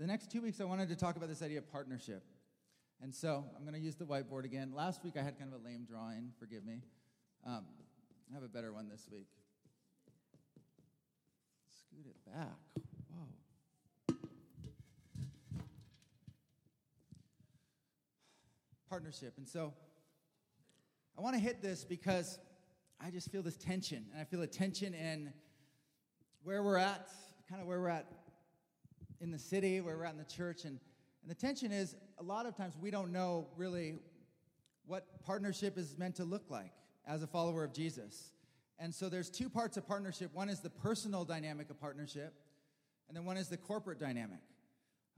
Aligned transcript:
the 0.00 0.06
next 0.06 0.30
two 0.30 0.40
weeks, 0.40 0.62
I 0.62 0.64
wanted 0.64 0.88
to 0.88 0.96
talk 0.96 1.16
about 1.16 1.28
this 1.28 1.42
idea 1.42 1.58
of 1.58 1.70
partnership. 1.70 2.24
And 3.02 3.14
so 3.14 3.44
I'm 3.54 3.64
going 3.64 3.74
to 3.74 3.80
use 3.80 3.96
the 3.96 4.06
whiteboard 4.06 4.44
again. 4.44 4.72
Last 4.74 5.04
week, 5.04 5.14
I 5.18 5.22
had 5.22 5.38
kind 5.38 5.52
of 5.52 5.60
a 5.60 5.62
lame 5.62 5.84
drawing, 5.86 6.32
forgive 6.38 6.64
me. 6.64 6.80
Um, 7.46 7.66
I 8.30 8.34
have 8.34 8.42
a 8.42 8.48
better 8.48 8.72
one 8.72 8.88
this 8.88 9.06
week. 9.12 9.26
Scoot 11.68 12.06
it 12.06 12.16
back. 12.32 12.56
Whoa. 14.08 14.16
Partnership. 18.88 19.34
And 19.36 19.46
so 19.46 19.74
I 21.18 21.20
want 21.20 21.34
to 21.34 21.40
hit 21.40 21.60
this 21.60 21.84
because 21.84 22.38
I 22.98 23.10
just 23.10 23.30
feel 23.30 23.42
this 23.42 23.58
tension. 23.58 24.06
And 24.12 24.20
I 24.22 24.24
feel 24.24 24.40
a 24.40 24.46
tension 24.46 24.94
in 24.94 25.30
where 26.42 26.62
we're 26.62 26.78
at, 26.78 27.10
kind 27.50 27.60
of 27.60 27.68
where 27.68 27.80
we're 27.80 27.88
at 27.88 28.06
in 29.20 29.30
the 29.30 29.38
city, 29.38 29.80
where 29.80 29.96
we're 29.96 30.04
at 30.04 30.12
in 30.12 30.18
the 30.18 30.24
church. 30.24 30.64
And, 30.64 30.78
and 31.22 31.30
the 31.30 31.34
tension 31.34 31.72
is 31.72 31.94
a 32.18 32.22
lot 32.22 32.46
of 32.46 32.56
times 32.56 32.74
we 32.80 32.90
don't 32.90 33.12
know 33.12 33.46
really 33.56 33.94
what 34.86 35.22
partnership 35.24 35.78
is 35.78 35.96
meant 35.98 36.16
to 36.16 36.24
look 36.24 36.50
like 36.50 36.72
as 37.06 37.22
a 37.22 37.26
follower 37.26 37.64
of 37.64 37.72
Jesus. 37.72 38.32
And 38.78 38.94
so 38.94 39.08
there's 39.08 39.28
two 39.28 39.50
parts 39.50 39.76
of 39.76 39.86
partnership. 39.86 40.30
One 40.32 40.48
is 40.48 40.60
the 40.60 40.70
personal 40.70 41.24
dynamic 41.24 41.68
of 41.70 41.78
partnership, 41.78 42.34
and 43.08 43.16
then 43.16 43.24
one 43.24 43.36
is 43.36 43.48
the 43.48 43.56
corporate 43.56 43.98
dynamic. 43.98 44.40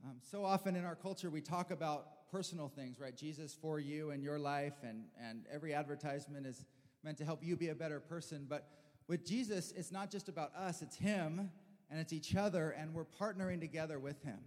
Um, 0.03 0.17
so 0.21 0.43
often 0.43 0.75
in 0.75 0.83
our 0.83 0.95
culture, 0.95 1.29
we 1.29 1.39
talk 1.39 1.71
about 1.71 2.29
personal 2.29 2.67
things, 2.67 2.99
right? 2.99 3.15
Jesus 3.15 3.55
for 3.59 3.79
you 3.79 4.11
and 4.11 4.21
your 4.21 4.37
life, 4.37 4.73
and, 4.83 5.05
and 5.21 5.45
every 5.51 5.73
advertisement 5.73 6.45
is 6.45 6.65
meant 7.03 7.17
to 7.19 7.25
help 7.25 7.43
you 7.43 7.55
be 7.55 7.69
a 7.69 7.75
better 7.75 7.99
person. 7.99 8.45
But 8.49 8.67
with 9.07 9.25
Jesus, 9.25 9.71
it's 9.77 9.91
not 9.91 10.11
just 10.11 10.27
about 10.27 10.53
us, 10.55 10.81
it's 10.81 10.97
Him 10.97 11.49
and 11.93 12.01
it's 12.01 12.11
each 12.11 12.35
other, 12.35 12.71
and 12.71 12.91
we're 12.91 13.05
partnering 13.05 13.59
together 13.59 13.99
with 13.99 14.19
Him. 14.23 14.39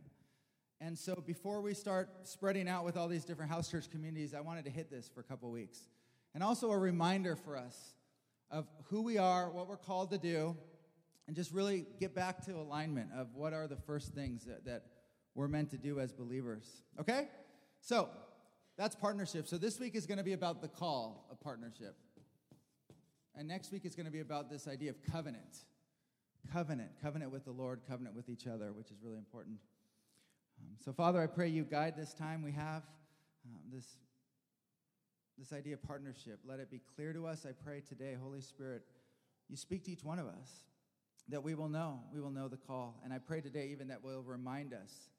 And 0.80 0.98
so 0.98 1.22
before 1.24 1.60
we 1.60 1.74
start 1.74 2.08
spreading 2.24 2.68
out 2.68 2.84
with 2.84 2.96
all 2.96 3.06
these 3.06 3.24
different 3.24 3.52
house 3.52 3.70
church 3.70 3.88
communities, 3.88 4.34
I 4.34 4.40
wanted 4.40 4.64
to 4.64 4.70
hit 4.72 4.90
this 4.90 5.08
for 5.08 5.20
a 5.20 5.22
couple 5.22 5.48
weeks. 5.52 5.78
And 6.34 6.42
also 6.42 6.72
a 6.72 6.76
reminder 6.76 7.36
for 7.36 7.56
us 7.56 7.94
of 8.50 8.66
who 8.86 9.00
we 9.00 9.16
are, 9.16 9.48
what 9.48 9.68
we're 9.68 9.76
called 9.76 10.10
to 10.10 10.18
do, 10.18 10.56
and 11.28 11.36
just 11.36 11.52
really 11.52 11.86
get 12.00 12.16
back 12.16 12.44
to 12.46 12.56
alignment 12.56 13.10
of 13.16 13.28
what 13.32 13.52
are 13.52 13.68
the 13.68 13.76
first 13.76 14.12
things 14.12 14.44
that, 14.46 14.64
that 14.64 14.82
we're 15.36 15.46
meant 15.46 15.70
to 15.70 15.78
do 15.78 16.00
as 16.00 16.12
believers. 16.12 16.82
Okay? 16.98 17.28
So 17.80 18.08
that's 18.76 18.96
partnership. 18.96 19.46
So 19.46 19.56
this 19.56 19.78
week 19.78 19.94
is 19.94 20.04
going 20.04 20.18
to 20.18 20.24
be 20.24 20.32
about 20.32 20.62
the 20.62 20.68
call 20.68 21.28
of 21.30 21.38
partnership. 21.38 21.94
And 23.36 23.46
next 23.46 23.70
week 23.70 23.84
is 23.84 23.94
going 23.94 24.06
to 24.06 24.12
be 24.12 24.18
about 24.18 24.50
this 24.50 24.66
idea 24.66 24.90
of 24.90 24.96
covenant. 25.00 25.64
Covenant. 26.52 26.90
Covenant 27.02 27.32
with 27.32 27.44
the 27.44 27.52
Lord, 27.52 27.80
covenant 27.88 28.14
with 28.14 28.28
each 28.28 28.46
other, 28.46 28.72
which 28.72 28.90
is 28.90 28.98
really 29.02 29.18
important. 29.18 29.58
Um, 30.60 30.76
so, 30.84 30.92
Father, 30.92 31.20
I 31.20 31.26
pray 31.26 31.48
you 31.48 31.64
guide 31.64 31.94
this 31.96 32.14
time 32.14 32.42
we 32.42 32.52
have, 32.52 32.82
um, 33.44 33.60
this 33.72 33.98
this 35.38 35.52
idea 35.52 35.74
of 35.74 35.82
partnership. 35.82 36.40
Let 36.46 36.60
it 36.60 36.70
be 36.70 36.80
clear 36.94 37.12
to 37.12 37.26
us, 37.26 37.44
I 37.46 37.52
pray 37.52 37.82
today, 37.86 38.16
Holy 38.20 38.40
Spirit, 38.40 38.82
you 39.48 39.56
speak 39.56 39.84
to 39.84 39.92
each 39.92 40.04
one 40.04 40.18
of 40.18 40.26
us, 40.26 40.64
that 41.28 41.42
we 41.42 41.54
will 41.54 41.68
know, 41.68 42.00
we 42.12 42.20
will 42.20 42.30
know 42.30 42.48
the 42.48 42.56
call. 42.56 43.00
And 43.04 43.12
I 43.12 43.18
pray 43.18 43.40
today 43.40 43.68
even 43.72 43.88
that 43.88 44.02
will 44.02 44.22
remind 44.22 44.72
us 44.72 45.10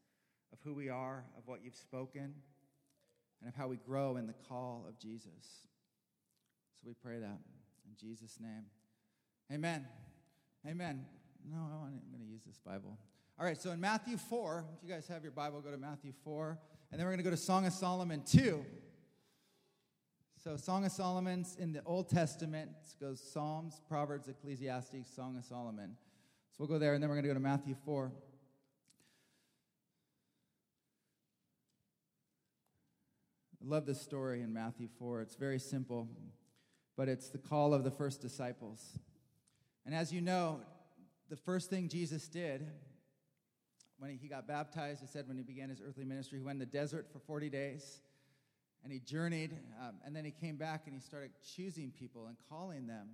of 0.52 0.60
who 0.64 0.74
we 0.74 0.90
are, 0.90 1.24
of 1.38 1.44
what 1.46 1.64
you've 1.64 1.76
spoken, 1.76 2.34
and 3.42 3.50
of 3.50 3.56
how 3.56 3.68
we 3.68 3.78
grow 3.78 4.18
in 4.18 4.26
the 4.26 4.36
call 4.48 4.86
of 4.88 4.98
Jesus. 4.98 5.68
So 6.82 6.88
we 6.88 6.94
pray 6.94 7.20
that 7.20 7.40
in 7.86 7.96
Jesus' 8.00 8.40
name. 8.40 8.66
Amen. 9.52 9.86
Amen. 10.66 11.06
No, 11.50 11.58
I'm 11.58 12.02
going 12.12 12.26
to 12.26 12.30
use 12.30 12.44
this 12.46 12.60
Bible. 12.60 12.98
All 13.40 13.46
right, 13.46 13.58
so 13.62 13.72
in 13.72 13.80
Matthew 13.80 14.18
4, 14.18 14.66
if 14.76 14.84
you 14.84 14.94
guys 14.94 15.08
have 15.08 15.24
your 15.24 15.32
Bible, 15.32 15.62
go 15.62 15.72
to 15.72 15.78
Matthew 15.78 16.12
4, 16.24 16.60
and 16.92 17.00
then 17.00 17.06
we're 17.06 17.12
going 17.12 17.20
to 17.20 17.24
go 17.24 17.30
to 17.30 17.38
Song 17.38 17.66
of 17.66 17.72
Solomon 17.72 18.22
2. 18.26 18.66
So, 20.44 20.58
Song 20.58 20.86
of 20.86 20.92
Solomon's 20.92 21.56
in 21.58 21.72
the 21.72 21.82
Old 21.86 22.10
Testament 22.10 22.72
it 22.84 23.04
goes 23.04 23.22
Psalms, 23.22 23.80
Proverbs, 23.88 24.28
Ecclesiastes, 24.28 25.10
Song 25.16 25.38
of 25.38 25.46
Solomon. 25.46 25.96
So, 26.52 26.58
we'll 26.60 26.68
go 26.68 26.80
there 26.80 26.96
and 26.96 27.02
then 27.02 27.10
we're 27.10 27.16
going 27.16 27.24
to 27.24 27.30
go 27.30 27.34
to 27.36 27.40
Matthew 27.40 27.76
4. 27.86 28.12
I 33.62 33.70
love 33.70 33.86
this 33.86 34.02
story 34.02 34.42
in 34.42 34.54
Matthew 34.54 34.90
4. 35.00 35.22
It's 35.22 35.36
very 35.36 35.60
simple, 35.60 36.10
but 36.98 37.08
it's 37.08 37.30
the 37.30 37.38
call 37.38 37.74
of 37.74 37.84
the 37.84 37.92
first 37.92 38.22
disciples. 38.22 39.00
And 39.86 39.96
as 39.96 40.12
you 40.12 40.20
know, 40.20 40.62
the 41.30 41.36
first 41.36 41.70
thing 41.70 41.90
Jesus 41.90 42.28
did 42.28 42.66
when 44.00 44.18
he 44.18 44.28
got 44.28 44.48
baptized, 44.48 45.04
it 45.04 45.10
said 45.10 45.28
when 45.28 45.38
he 45.38 45.44
began 45.44 45.70
his 45.70 45.82
earthly 45.82 46.06
ministry, 46.06 46.40
he 46.40 46.46
went 46.46 46.56
in 46.56 46.60
the 46.60 46.66
desert 46.66 47.08
for 47.12 47.20
40 47.20 47.50
days 47.50 48.02
and 48.84 48.94
he 48.94 49.00
journeyed, 49.00 49.58
um, 49.82 49.96
and 50.06 50.16
then 50.16 50.24
he 50.24 50.32
came 50.32 50.56
back 50.56 50.84
and 50.86 50.94
he 50.94 51.02
started 51.02 51.32
choosing 51.56 51.92
people 51.92 52.28
and 52.28 52.38
calling 52.50 52.88
them. 52.88 53.10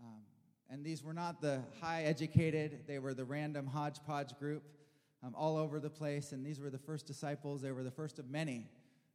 Um, 0.00 0.20
and 0.68 0.84
these 0.84 1.02
were 1.02 1.14
not 1.14 1.40
the 1.40 1.62
high 1.80 2.02
educated, 2.02 2.80
they 2.86 2.98
were 2.98 3.14
the 3.14 3.24
random 3.24 3.66
hodgepodge 3.66 4.38
group 4.38 4.62
um, 5.24 5.34
all 5.34 5.56
over 5.56 5.80
the 5.80 5.90
place. 5.90 6.32
And 6.32 6.44
these 6.44 6.60
were 6.60 6.70
the 6.70 6.78
first 6.78 7.06
disciples, 7.06 7.62
they 7.62 7.72
were 7.72 7.82
the 7.82 7.90
first 7.90 8.18
of 8.18 8.28
many. 8.28 8.66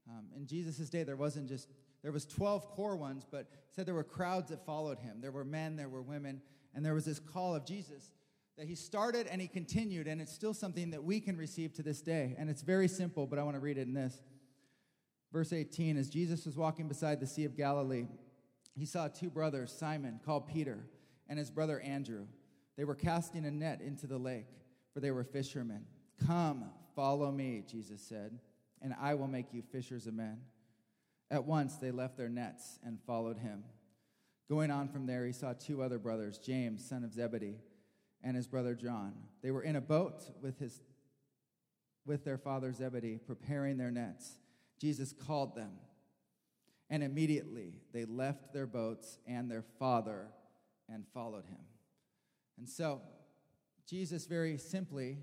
Um, 0.09 0.25
in 0.35 0.47
Jesus' 0.47 0.89
day, 0.89 1.03
there 1.03 1.15
wasn't 1.15 1.47
just, 1.47 1.69
there 2.01 2.11
was 2.11 2.25
12 2.25 2.67
core 2.69 2.95
ones, 2.95 3.25
but 3.29 3.47
said 3.69 3.85
there 3.85 3.93
were 3.93 4.03
crowds 4.03 4.49
that 4.49 4.65
followed 4.65 4.97
him. 4.97 5.21
There 5.21 5.31
were 5.31 5.45
men, 5.45 5.75
there 5.75 5.89
were 5.89 6.01
women, 6.01 6.41
and 6.73 6.85
there 6.85 6.93
was 6.93 7.05
this 7.05 7.19
call 7.19 7.55
of 7.55 7.65
Jesus 7.65 8.11
that 8.57 8.67
he 8.67 8.75
started 8.75 9.27
and 9.27 9.41
he 9.41 9.47
continued, 9.47 10.07
and 10.07 10.21
it's 10.21 10.33
still 10.33 10.53
something 10.53 10.91
that 10.91 11.03
we 11.03 11.19
can 11.19 11.37
receive 11.37 11.73
to 11.73 11.83
this 11.83 12.01
day. 12.01 12.35
And 12.37 12.49
it's 12.49 12.61
very 12.61 12.87
simple, 12.87 13.25
but 13.25 13.39
I 13.39 13.43
want 13.43 13.55
to 13.55 13.59
read 13.59 13.77
it 13.77 13.87
in 13.87 13.93
this. 13.93 14.21
Verse 15.31 15.53
18 15.53 15.97
As 15.97 16.09
Jesus 16.09 16.45
was 16.45 16.57
walking 16.57 16.87
beside 16.87 17.19
the 17.19 17.27
Sea 17.27 17.45
of 17.45 17.55
Galilee, 17.55 18.07
he 18.75 18.85
saw 18.85 19.07
two 19.07 19.29
brothers, 19.29 19.71
Simon, 19.71 20.19
called 20.25 20.47
Peter, 20.47 20.85
and 21.27 21.39
his 21.39 21.49
brother 21.49 21.79
Andrew. 21.79 22.25
They 22.77 22.85
were 22.85 22.95
casting 22.95 23.45
a 23.45 23.51
net 23.51 23.81
into 23.81 24.07
the 24.07 24.17
lake, 24.17 24.47
for 24.93 24.99
they 24.99 25.11
were 25.11 25.23
fishermen. 25.23 25.85
Come, 26.25 26.65
follow 26.95 27.31
me, 27.31 27.63
Jesus 27.69 28.01
said, 28.01 28.39
and 28.81 28.93
I 28.99 29.13
will 29.13 29.27
make 29.27 29.53
you 29.53 29.61
fishers 29.61 30.07
of 30.07 30.13
men. 30.13 30.41
At 31.29 31.45
once 31.45 31.77
they 31.77 31.91
left 31.91 32.17
their 32.17 32.29
nets 32.29 32.79
and 32.83 32.99
followed 33.07 33.37
him. 33.37 33.63
Going 34.51 34.69
on 34.69 34.89
from 34.89 35.05
there, 35.05 35.25
he 35.25 35.31
saw 35.31 35.53
two 35.53 35.81
other 35.81 35.97
brothers, 35.97 36.37
James, 36.37 36.85
son 36.85 37.05
of 37.05 37.13
Zebedee, 37.13 37.55
and 38.21 38.35
his 38.35 38.47
brother 38.47 38.75
John. 38.75 39.13
They 39.41 39.49
were 39.49 39.61
in 39.61 39.77
a 39.77 39.81
boat 39.81 40.23
with, 40.41 40.59
his, 40.59 40.81
with 42.05 42.25
their 42.25 42.37
father 42.37 42.73
Zebedee, 42.73 43.17
preparing 43.25 43.77
their 43.77 43.91
nets. 43.91 44.39
Jesus 44.77 45.13
called 45.13 45.55
them, 45.55 45.71
and 46.89 47.01
immediately 47.01 47.75
they 47.93 48.03
left 48.03 48.51
their 48.51 48.67
boats 48.67 49.19
and 49.25 49.49
their 49.49 49.63
father 49.79 50.27
and 50.89 51.05
followed 51.13 51.45
him. 51.45 51.63
And 52.57 52.67
so, 52.67 52.99
Jesus 53.87 54.25
very 54.25 54.57
simply 54.57 55.17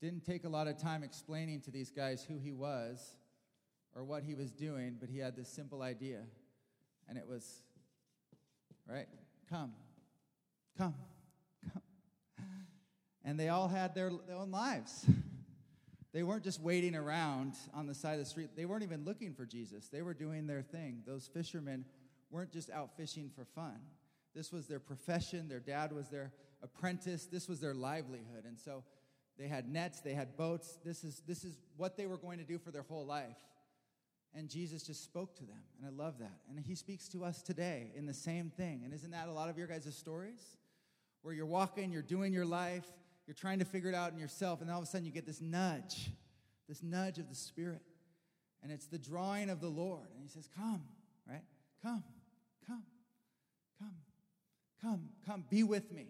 didn't 0.00 0.24
take 0.24 0.42
a 0.42 0.48
lot 0.48 0.66
of 0.66 0.76
time 0.76 1.04
explaining 1.04 1.60
to 1.60 1.70
these 1.70 1.92
guys 1.92 2.24
who 2.24 2.38
he 2.38 2.52
was 2.52 3.14
or 3.94 4.02
what 4.02 4.24
he 4.24 4.34
was 4.34 4.50
doing, 4.50 4.96
but 4.98 5.08
he 5.08 5.18
had 5.18 5.36
this 5.36 5.48
simple 5.48 5.82
idea. 5.82 6.22
And 7.08 7.16
it 7.16 7.28
was, 7.28 7.62
right? 8.88 9.06
Come, 9.48 9.72
come, 10.78 10.94
come. 11.72 11.82
And 13.24 13.38
they 13.38 13.48
all 13.48 13.68
had 13.68 13.94
their, 13.94 14.10
their 14.26 14.36
own 14.36 14.50
lives. 14.50 15.06
They 16.14 16.22
weren't 16.22 16.44
just 16.44 16.60
waiting 16.60 16.94
around 16.94 17.54
on 17.74 17.88
the 17.88 17.94
side 17.94 18.12
of 18.12 18.18
the 18.20 18.24
street. 18.24 18.50
They 18.54 18.66
weren't 18.66 18.84
even 18.84 19.04
looking 19.04 19.34
for 19.34 19.44
Jesus. 19.44 19.88
They 19.88 20.00
were 20.00 20.14
doing 20.14 20.46
their 20.46 20.62
thing. 20.62 21.02
Those 21.04 21.26
fishermen 21.26 21.84
weren't 22.30 22.52
just 22.52 22.70
out 22.70 22.96
fishing 22.96 23.32
for 23.34 23.44
fun. 23.44 23.80
This 24.32 24.52
was 24.52 24.68
their 24.68 24.78
profession. 24.78 25.48
Their 25.48 25.58
dad 25.58 25.92
was 25.92 26.08
their 26.08 26.30
apprentice. 26.62 27.26
This 27.26 27.48
was 27.48 27.58
their 27.58 27.74
livelihood. 27.74 28.44
And 28.46 28.56
so 28.56 28.84
they 29.36 29.48
had 29.48 29.68
nets, 29.68 30.02
they 30.02 30.14
had 30.14 30.36
boats. 30.36 30.78
This 30.84 31.02
is, 31.02 31.20
this 31.26 31.42
is 31.42 31.56
what 31.76 31.96
they 31.96 32.06
were 32.06 32.16
going 32.16 32.38
to 32.38 32.44
do 32.44 32.58
for 32.58 32.70
their 32.70 32.82
whole 32.82 33.04
life. 33.04 33.36
And 34.36 34.48
Jesus 34.48 34.82
just 34.82 35.04
spoke 35.04 35.36
to 35.36 35.44
them. 35.44 35.62
And 35.78 35.86
I 35.86 36.02
love 36.02 36.18
that. 36.18 36.40
And 36.48 36.58
he 36.58 36.74
speaks 36.74 37.08
to 37.10 37.24
us 37.24 37.40
today 37.40 37.92
in 37.94 38.04
the 38.06 38.14
same 38.14 38.50
thing. 38.50 38.82
And 38.84 38.92
isn't 38.92 39.12
that 39.12 39.28
a 39.28 39.32
lot 39.32 39.48
of 39.48 39.56
your 39.56 39.68
guys' 39.68 39.94
stories? 39.96 40.56
Where 41.22 41.32
you're 41.32 41.46
walking, 41.46 41.92
you're 41.92 42.02
doing 42.02 42.32
your 42.32 42.44
life, 42.44 42.84
you're 43.26 43.34
trying 43.34 43.60
to 43.60 43.64
figure 43.64 43.88
it 43.88 43.94
out 43.94 44.12
in 44.12 44.18
yourself, 44.18 44.60
and 44.60 44.70
all 44.70 44.78
of 44.78 44.84
a 44.84 44.86
sudden 44.86 45.06
you 45.06 45.12
get 45.12 45.24
this 45.24 45.40
nudge, 45.40 46.10
this 46.68 46.82
nudge 46.82 47.18
of 47.18 47.28
the 47.28 47.34
Spirit. 47.34 47.80
And 48.62 48.70
it's 48.72 48.86
the 48.86 48.98
drawing 48.98 49.50
of 49.50 49.60
the 49.60 49.68
Lord. 49.68 50.08
And 50.14 50.22
He 50.22 50.28
says, 50.28 50.48
Come, 50.56 50.82
right? 51.28 51.42
Come, 51.82 52.02
come, 52.66 52.82
come, 53.78 53.94
come, 54.82 55.08
come, 55.26 55.44
be 55.48 55.62
with 55.62 55.92
me. 55.92 56.08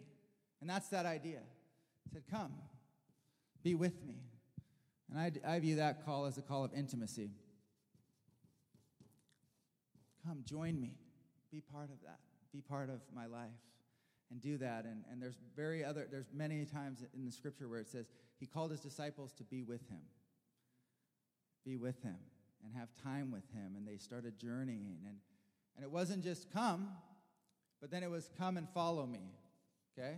And 0.61 0.71
that's 0.71 0.89
that 0.89 1.07
idea. 1.07 1.41
He 2.05 2.11
said, 2.11 2.23
Come, 2.31 2.53
be 3.63 3.75
with 3.75 4.05
me. 4.05 4.23
And 5.11 5.19
I, 5.19 5.55
I 5.55 5.59
view 5.61 5.77
that 5.77 6.05
call 6.05 6.27
as 6.27 6.39
a 6.39 6.43
call 6.43 6.65
of 6.65 6.73
intimacy. 6.75 7.31
Come, 10.27 10.43
join 10.45 10.81
me. 10.81 10.93
Be 11.53 11.61
part 11.61 11.91
of 11.91 12.01
that. 12.03 12.19
Be 12.53 12.61
part 12.61 12.89
of 12.89 13.01
my 13.15 13.27
life. 13.27 13.51
and 14.31 14.41
do 14.41 14.59
that. 14.59 14.85
And, 14.85 15.05
and 15.11 15.23
there's 15.23 15.39
very 15.57 15.85
other, 15.85 16.09
there's 16.11 16.31
many 16.33 16.65
times 16.65 17.05
in 17.15 17.25
the 17.25 17.33
scripture 17.33 17.69
where 17.69 17.81
it 17.81 17.89
says 17.89 18.07
he 18.39 18.47
called 18.47 18.71
his 18.71 18.81
disciples 18.81 19.33
to 19.35 19.45
be 19.45 19.63
with 19.63 19.89
him. 19.89 20.01
Be 21.65 21.77
with 21.77 22.03
him 22.03 22.17
and 22.65 22.75
have 22.75 22.89
time 23.03 23.31
with 23.31 23.49
him. 23.55 23.75
And 23.77 23.87
they 23.87 23.97
started 23.97 24.39
journeying. 24.39 24.99
And, 25.07 25.17
and 25.77 25.85
it 25.85 25.91
wasn't 25.91 26.25
just 26.25 26.53
come, 26.53 26.89
but 27.81 27.91
then 27.91 28.03
it 28.03 28.11
was 28.11 28.29
come 28.37 28.57
and 28.57 28.69
follow 28.71 29.07
me. 29.07 29.31
Okay? 29.97 30.17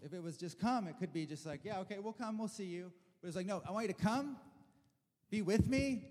If 0.00 0.12
it 0.12 0.22
was 0.22 0.36
just 0.36 0.60
come, 0.60 0.86
it 0.86 0.94
could 1.00 1.12
be 1.12 1.26
just 1.26 1.44
like, 1.44 1.60
yeah, 1.64 1.80
okay, 1.80 1.96
we'll 2.00 2.12
come, 2.12 2.38
we'll 2.38 2.46
see 2.46 2.66
you. 2.66 2.92
But 3.20 3.28
it's 3.28 3.36
like, 3.36 3.46
no, 3.46 3.60
I 3.68 3.72
want 3.72 3.88
you 3.88 3.92
to 3.92 4.00
come, 4.00 4.36
be 5.28 5.42
with 5.42 5.66
me, 5.66 6.04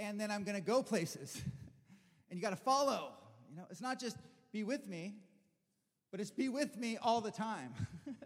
and 0.00 0.18
then 0.18 0.30
I'm 0.30 0.42
going 0.44 0.56
to 0.56 0.62
go 0.62 0.82
places. 0.82 1.40
and 2.30 2.38
you 2.38 2.42
got 2.42 2.50
to 2.50 2.56
follow. 2.56 3.12
You 3.50 3.56
know, 3.56 3.64
it's 3.70 3.82
not 3.82 4.00
just 4.00 4.16
be 4.50 4.64
with 4.64 4.86
me, 4.86 5.14
but 6.10 6.20
it's 6.20 6.30
be 6.30 6.48
with 6.48 6.76
me 6.76 6.98
all 7.00 7.20
the 7.20 7.30
time. 7.30 7.74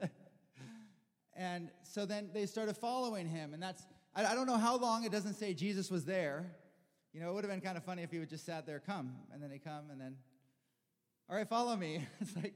and 1.37 1.71
so 1.83 2.07
then 2.07 2.31
they 2.33 2.47
started 2.47 2.77
following 2.77 3.27
him. 3.27 3.53
And 3.53 3.63
that's, 3.63 3.83
I, 4.15 4.25
I, 4.25 4.35
don't 4.35 4.47
know 4.47 4.57
how 4.57 4.77
long 4.77 5.05
it 5.05 5.13
doesn't 5.13 5.35
say 5.35 5.53
Jesus 5.53 5.91
was 5.91 6.05
there. 6.05 6.47
You 7.13 7.21
know, 7.21 7.31
it 7.31 7.35
would 7.35 7.45
have 7.45 7.51
been 7.51 7.61
kind 7.61 7.77
of 7.77 7.85
funny 7.85 8.03
if 8.03 8.11
he 8.11 8.19
would 8.19 8.31
just 8.31 8.47
sat 8.47 8.67
there, 8.67 8.81
come, 8.81 9.13
and 9.33 9.43
then 9.43 9.51
he 9.51 9.59
come, 9.59 9.91
and 9.91 10.01
then, 10.01 10.17
all 11.29 11.37
right, 11.37 11.49
follow 11.49 11.77
me. 11.77 12.07
it's 12.21 12.35
like, 12.37 12.55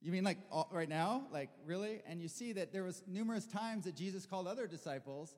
you 0.00 0.12
mean 0.12 0.24
like 0.24 0.38
all, 0.50 0.68
right 0.72 0.88
now? 0.88 1.26
Like, 1.32 1.50
really? 1.64 2.00
And 2.06 2.20
you 2.20 2.28
see 2.28 2.52
that 2.54 2.72
there 2.72 2.84
was 2.84 3.02
numerous 3.06 3.46
times 3.46 3.84
that 3.84 3.96
Jesus 3.96 4.26
called 4.26 4.46
other 4.46 4.66
disciples, 4.66 5.34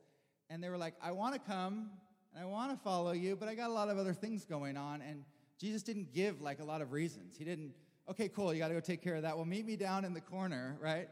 and 0.51 0.63
they 0.63 0.69
were 0.69 0.79
like, 0.79 0.95
I 1.03 1.13
want 1.13 1.35
to 1.35 1.41
come, 1.41 1.91
and 2.35 2.43
I 2.43 2.47
want 2.47 2.71
to 2.71 2.77
follow 2.83 3.13
you, 3.13 3.37
but 3.37 3.49
I 3.49 3.55
got 3.55 3.71
a 3.71 3.73
lot 3.73 3.89
of 3.89 3.99
other 3.99 4.15
things 4.15 4.45
going 4.45 4.77
on. 4.77 5.03
And 5.03 5.25
Jesus 5.59 5.83
didn't 5.83 6.13
give 6.13 6.41
like 6.41 6.61
a 6.61 6.65
lot 6.65 6.83
of 6.83 6.93
reasons. 6.93 7.37
He 7.37 7.45
didn't, 7.45 7.73
okay, 8.09 8.29
cool, 8.29 8.53
you 8.53 8.61
got 8.61 8.69
to 8.69 8.75
go 8.75 8.81
take 8.81 9.03
care 9.03 9.17
of 9.17 9.23
that. 9.23 9.37
Well, 9.37 9.47
meet 9.47 9.67
me 9.67 9.77
down 9.77 10.05
in 10.05 10.15
the 10.15 10.21
corner, 10.21 10.77
right? 10.81 11.09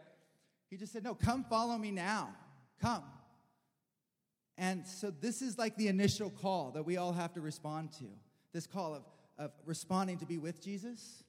He 0.70 0.76
just 0.76 0.92
said, 0.92 1.04
no, 1.04 1.14
come 1.14 1.44
follow 1.44 1.76
me 1.78 1.90
now. 1.90 2.34
Come. 2.80 3.02
And 4.58 4.86
so 4.86 5.10
this 5.10 5.42
is 5.42 5.58
like 5.58 5.76
the 5.76 5.88
initial 5.88 6.30
call 6.30 6.70
that 6.72 6.84
we 6.84 6.96
all 6.96 7.12
have 7.12 7.32
to 7.34 7.40
respond 7.40 7.92
to 7.94 8.04
this 8.52 8.66
call 8.66 8.94
of, 8.94 9.02
of 9.38 9.50
responding 9.64 10.18
to 10.18 10.26
be 10.26 10.38
with 10.38 10.62
Jesus 10.62 11.24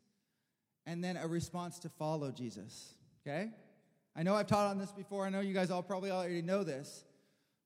and 0.86 1.04
then 1.04 1.18
a 1.18 1.28
response 1.28 1.80
to 1.80 1.90
follow 1.90 2.32
Jesus. 2.32 2.94
Okay? 3.26 3.50
I 4.16 4.24
know 4.24 4.36
I've 4.36 4.48
taught 4.48 4.72
on 4.72 4.78
this 4.80 4.92
before. 4.92 5.26
I 5.26 5.30
know 5.30 5.42
you 5.42 5.54
guys 5.54 5.70
all 5.70 5.84
probably 5.84 6.10
already 6.10 6.42
know 6.42 6.64
this. 6.64 7.04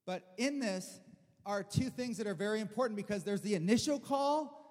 But 0.05 0.23
in 0.37 0.59
this 0.59 0.99
are 1.45 1.63
two 1.63 1.89
things 1.89 2.17
that 2.17 2.27
are 2.27 2.35
very 2.35 2.59
important 2.59 2.95
because 2.97 3.23
there's 3.23 3.41
the 3.41 3.55
initial 3.55 3.99
call 3.99 4.61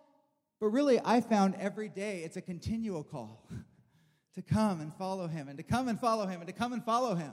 but 0.61 0.69
really, 0.69 1.01
I 1.03 1.23
found 1.23 1.55
every 1.59 1.89
day 1.89 2.21
it's 2.23 2.37
a 2.37 2.43
continual 2.43 3.03
call 3.03 3.49
to 4.35 4.43
come 4.43 4.81
and 4.81 4.95
follow 4.95 5.27
him, 5.27 5.49
and 5.49 5.57
to 5.57 5.65
come 5.65 5.89
and 5.89 5.99
follow 5.99 6.27
him, 6.27 6.41
and 6.41 6.47
to 6.47 6.53
come 6.53 6.75
and 6.75 6.85
follow 6.85 7.15
him. 7.15 7.33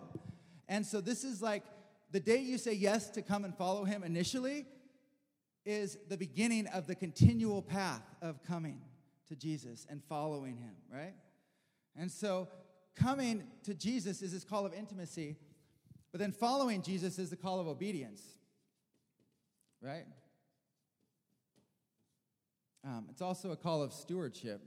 And 0.70 0.86
so, 0.86 1.02
this 1.02 1.24
is 1.24 1.42
like 1.42 1.64
the 2.12 2.22
day 2.22 2.38
you 2.38 2.58
say 2.58 2.74
yes 2.74 3.10
to 3.12 3.22
come 3.22 3.44
and 3.44 3.54
follow 3.56 3.84
him 3.84 4.04
initially 4.04 4.66
is 5.66 5.98
the 6.08 6.16
beginning 6.16 6.68
of 6.68 6.88
the 6.88 6.96
continual 6.96 7.62
path 7.62 8.02
of 8.22 8.42
coming 8.44 8.80
to 9.28 9.36
Jesus 9.36 9.86
and 9.90 10.02
following 10.08 10.56
him, 10.56 10.76
right? 10.90 11.14
And 11.98 12.10
so, 12.10 12.48
coming 12.96 13.44
to 13.64 13.74
Jesus 13.74 14.22
is 14.22 14.32
this 14.32 14.46
call 14.46 14.66
of 14.66 14.74
intimacy, 14.74 15.36
but 16.14 16.22
then 16.22 16.32
following 16.32 16.82
Jesus 16.82 17.20
is 17.20 17.30
the 17.30 17.36
call 17.36 17.60
of 17.60 17.68
obedience, 17.68 18.22
right? 19.82 20.06
Um, 22.84 23.08
it's 23.10 23.22
also 23.22 23.52
a 23.52 23.56
call 23.56 23.82
of 23.82 23.92
stewardship. 23.92 24.62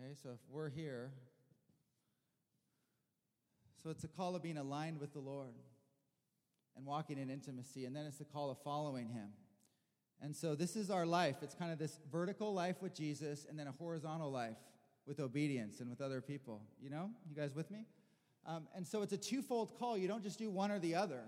Okay, 0.00 0.14
so 0.22 0.30
if 0.30 0.40
we're 0.50 0.70
here, 0.70 1.10
so 3.82 3.90
it's 3.90 4.04
a 4.04 4.08
call 4.08 4.34
of 4.34 4.42
being 4.42 4.58
aligned 4.58 5.00
with 5.00 5.12
the 5.12 5.20
Lord 5.20 5.54
and 6.76 6.84
walking 6.84 7.18
in 7.18 7.30
intimacy, 7.30 7.84
and 7.84 7.94
then 7.94 8.06
it's 8.06 8.18
the 8.18 8.24
call 8.24 8.50
of 8.50 8.58
following 8.62 9.08
Him. 9.08 9.28
And 10.20 10.34
so 10.34 10.54
this 10.54 10.76
is 10.76 10.90
our 10.90 11.06
life. 11.06 11.36
It's 11.42 11.54
kind 11.54 11.72
of 11.72 11.78
this 11.78 12.00
vertical 12.10 12.52
life 12.54 12.76
with 12.80 12.94
Jesus 12.94 13.46
and 13.48 13.58
then 13.58 13.66
a 13.66 13.72
horizontal 13.72 14.30
life 14.30 14.56
with 15.06 15.20
obedience 15.20 15.80
and 15.80 15.90
with 15.90 16.00
other 16.00 16.20
people. 16.20 16.62
You 16.80 16.90
know? 16.90 17.10
You 17.28 17.36
guys 17.36 17.54
with 17.54 17.70
me? 17.70 17.86
Um, 18.46 18.68
and 18.74 18.86
so 18.86 19.02
it's 19.02 19.12
a 19.12 19.18
twofold 19.18 19.76
call. 19.78 19.98
You 19.98 20.08
don't 20.08 20.22
just 20.22 20.38
do 20.38 20.50
one 20.50 20.70
or 20.70 20.78
the 20.78 20.94
other. 20.94 21.22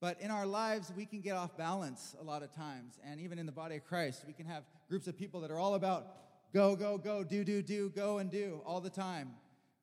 But 0.00 0.18
in 0.20 0.30
our 0.30 0.46
lives, 0.46 0.90
we 0.96 1.04
can 1.04 1.20
get 1.20 1.36
off 1.36 1.56
balance 1.58 2.16
a 2.18 2.24
lot 2.24 2.42
of 2.42 2.52
times. 2.54 2.98
And 3.04 3.20
even 3.20 3.38
in 3.38 3.44
the 3.44 3.52
body 3.52 3.76
of 3.76 3.84
Christ, 3.84 4.24
we 4.26 4.32
can 4.32 4.46
have 4.46 4.64
groups 4.88 5.06
of 5.06 5.16
people 5.16 5.42
that 5.42 5.50
are 5.50 5.58
all 5.58 5.74
about 5.74 6.06
go, 6.54 6.74
go, 6.74 6.96
go, 6.96 7.22
do, 7.22 7.44
do, 7.44 7.62
do, 7.62 7.90
go 7.90 8.18
and 8.18 8.30
do 8.30 8.60
all 8.64 8.80
the 8.80 8.90
time. 8.90 9.32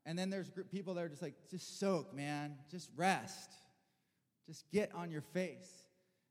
And 0.05 0.17
then 0.17 0.29
there's 0.29 0.49
people 0.71 0.95
that 0.95 1.03
are 1.03 1.09
just 1.09 1.21
like, 1.21 1.35
just 1.49 1.79
soak, 1.79 2.13
man, 2.15 2.55
just 2.71 2.89
rest, 2.95 3.51
just 4.47 4.69
get 4.71 4.93
on 4.95 5.11
your 5.11 5.21
face. 5.21 5.69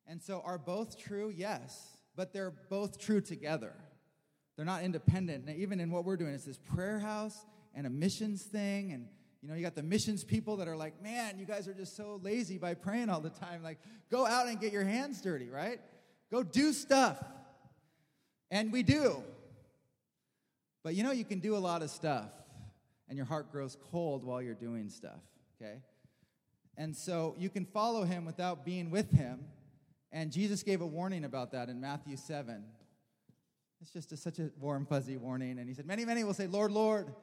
And 0.07 0.23
so, 0.23 0.43
are 0.45 0.59
both 0.59 0.99
true? 0.99 1.33
Yes, 1.35 1.97
but 2.17 2.33
they're 2.33 2.55
both 2.71 2.99
true 2.99 3.21
together. 3.21 3.75
They're 4.57 4.65
not 4.65 4.83
independent. 4.83 5.49
Even 5.51 5.81
in 5.81 5.91
what 5.91 6.05
we're 6.05 6.17
doing, 6.17 6.33
it's 6.33 6.45
this 6.45 6.59
prayer 6.59 6.99
house 6.99 7.45
and 7.75 7.87
a 7.87 7.91
missions 7.91 8.43
thing 8.43 8.93
and 8.93 9.09
you 9.47 9.53
know, 9.53 9.57
you 9.57 9.63
got 9.63 9.77
the 9.77 9.83
missions 9.85 10.25
people 10.25 10.57
that 10.57 10.67
are 10.67 10.77
like, 10.77 11.01
man, 11.01 11.39
you 11.39 11.45
guys 11.45 11.69
are 11.69 11.73
just 11.73 11.97
so 11.97 12.19
lazy 12.21 12.59
by 12.59 12.75
praying 12.75 13.09
all 13.09 13.21
the 13.21 13.31
time. 13.31 13.63
Like, 13.63 13.79
go 14.11 14.27
out 14.27 14.49
and 14.49 14.59
get 14.61 14.73
your 14.73 14.83
hands 14.83 15.21
dirty, 15.21 15.49
right? 15.49 15.79
Go 16.33 16.43
do 16.43 16.73
stuff. 16.73 17.23
And 18.51 18.73
we 18.73 18.83
do. 18.83 19.23
But 20.83 20.97
you 20.97 21.05
know, 21.05 21.13
you 21.13 21.25
can 21.25 21.39
do 21.39 21.55
a 21.55 21.59
lot 21.59 21.83
of 21.83 21.91
stuff, 21.91 22.33
and 23.09 23.17
your 23.17 23.25
heart 23.25 23.53
grows 23.53 23.77
cold 23.93 24.25
while 24.25 24.43
you're 24.43 24.53
doing 24.53 24.91
stuff, 24.91 25.21
okay? 25.63 25.77
And 26.77 26.97
so 26.97 27.37
you 27.39 27.49
can 27.49 27.67
follow 27.67 28.03
him 28.03 28.25
without 28.25 28.65
being 28.65 28.91
with 28.91 29.13
him. 29.13 29.45
And 30.11 30.33
Jesus 30.33 30.65
gave 30.65 30.81
a 30.81 30.87
warning 30.87 31.25
about 31.25 31.53
that 31.53 31.69
in 31.69 31.81
Matthew 31.81 32.17
7. 32.17 32.65
It's 33.81 33.93
just 33.93 34.11
a, 34.11 34.17
such 34.17 34.41
a 34.41 34.51
warm, 34.59 34.87
fuzzy 34.87 35.17
warning. 35.17 35.61
And 35.61 35.69
he 35.69 35.75
said, 35.75 35.87
Many, 35.87 36.05
many 36.05 36.25
will 36.25 36.35
say, 36.35 36.49
Lord, 36.49 36.73
Lord. 36.73 37.15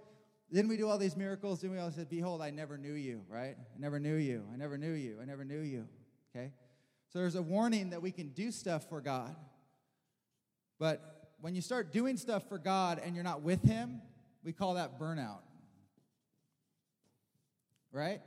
Didn't 0.52 0.70
we 0.70 0.78
do 0.78 0.88
all 0.88 0.98
these 0.98 1.18
miracles? 1.18 1.62
Didn't 1.62 1.76
we 1.76 1.82
all 1.82 1.92
say, 1.92 2.06
Behold, 2.08 2.42
I 2.42 2.52
never 2.52 2.78
knew 2.78 2.94
you, 2.94 3.24
right? 3.28 3.56
I 3.58 3.80
never 3.80 4.00
knew 4.00 4.16
you. 4.16 4.44
I 4.54 4.58
never 4.58 4.78
knew 4.78 4.92
you. 4.92 5.18
I 5.22 5.26
never 5.26 5.44
knew 5.44 5.62
you. 5.62 5.88
Okay? 6.36 6.52
So 7.10 7.20
there's 7.20 7.36
a 7.36 7.42
warning 7.42 7.92
that 7.92 8.02
we 8.02 8.12
can 8.12 8.30
do 8.30 8.52
stuff 8.52 8.90
for 8.90 9.02
God. 9.02 9.36
But 10.80 11.32
when 11.42 11.56
you 11.56 11.62
start 11.62 11.92
doing 11.92 12.18
stuff 12.18 12.48
for 12.50 12.58
God 12.58 13.02
and 13.04 13.16
you're 13.16 13.24
not 13.24 13.42
with 13.42 13.64
Him, 13.64 14.02
we 14.44 14.52
call 14.52 14.76
that 14.76 15.00
burnout. 15.00 15.42
Right? 17.92 18.22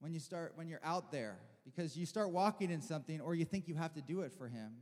When 0.00 0.12
you 0.12 0.20
start, 0.20 0.52
when 0.56 0.68
you're 0.68 0.80
out 0.82 1.12
there, 1.12 1.38
because 1.64 1.96
you 1.96 2.06
start 2.06 2.30
walking 2.30 2.70
in 2.70 2.82
something 2.82 3.20
or 3.20 3.34
you 3.34 3.44
think 3.44 3.68
you 3.68 3.74
have 3.74 3.94
to 3.94 4.02
do 4.02 4.22
it 4.22 4.32
for 4.36 4.48
Him. 4.48 4.72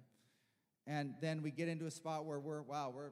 And 0.86 1.14
then 1.20 1.42
we 1.42 1.50
get 1.50 1.68
into 1.68 1.86
a 1.86 1.90
spot 1.90 2.24
where 2.24 2.40
we're, 2.40 2.62
wow, 2.62 2.90
we're, 2.94 3.10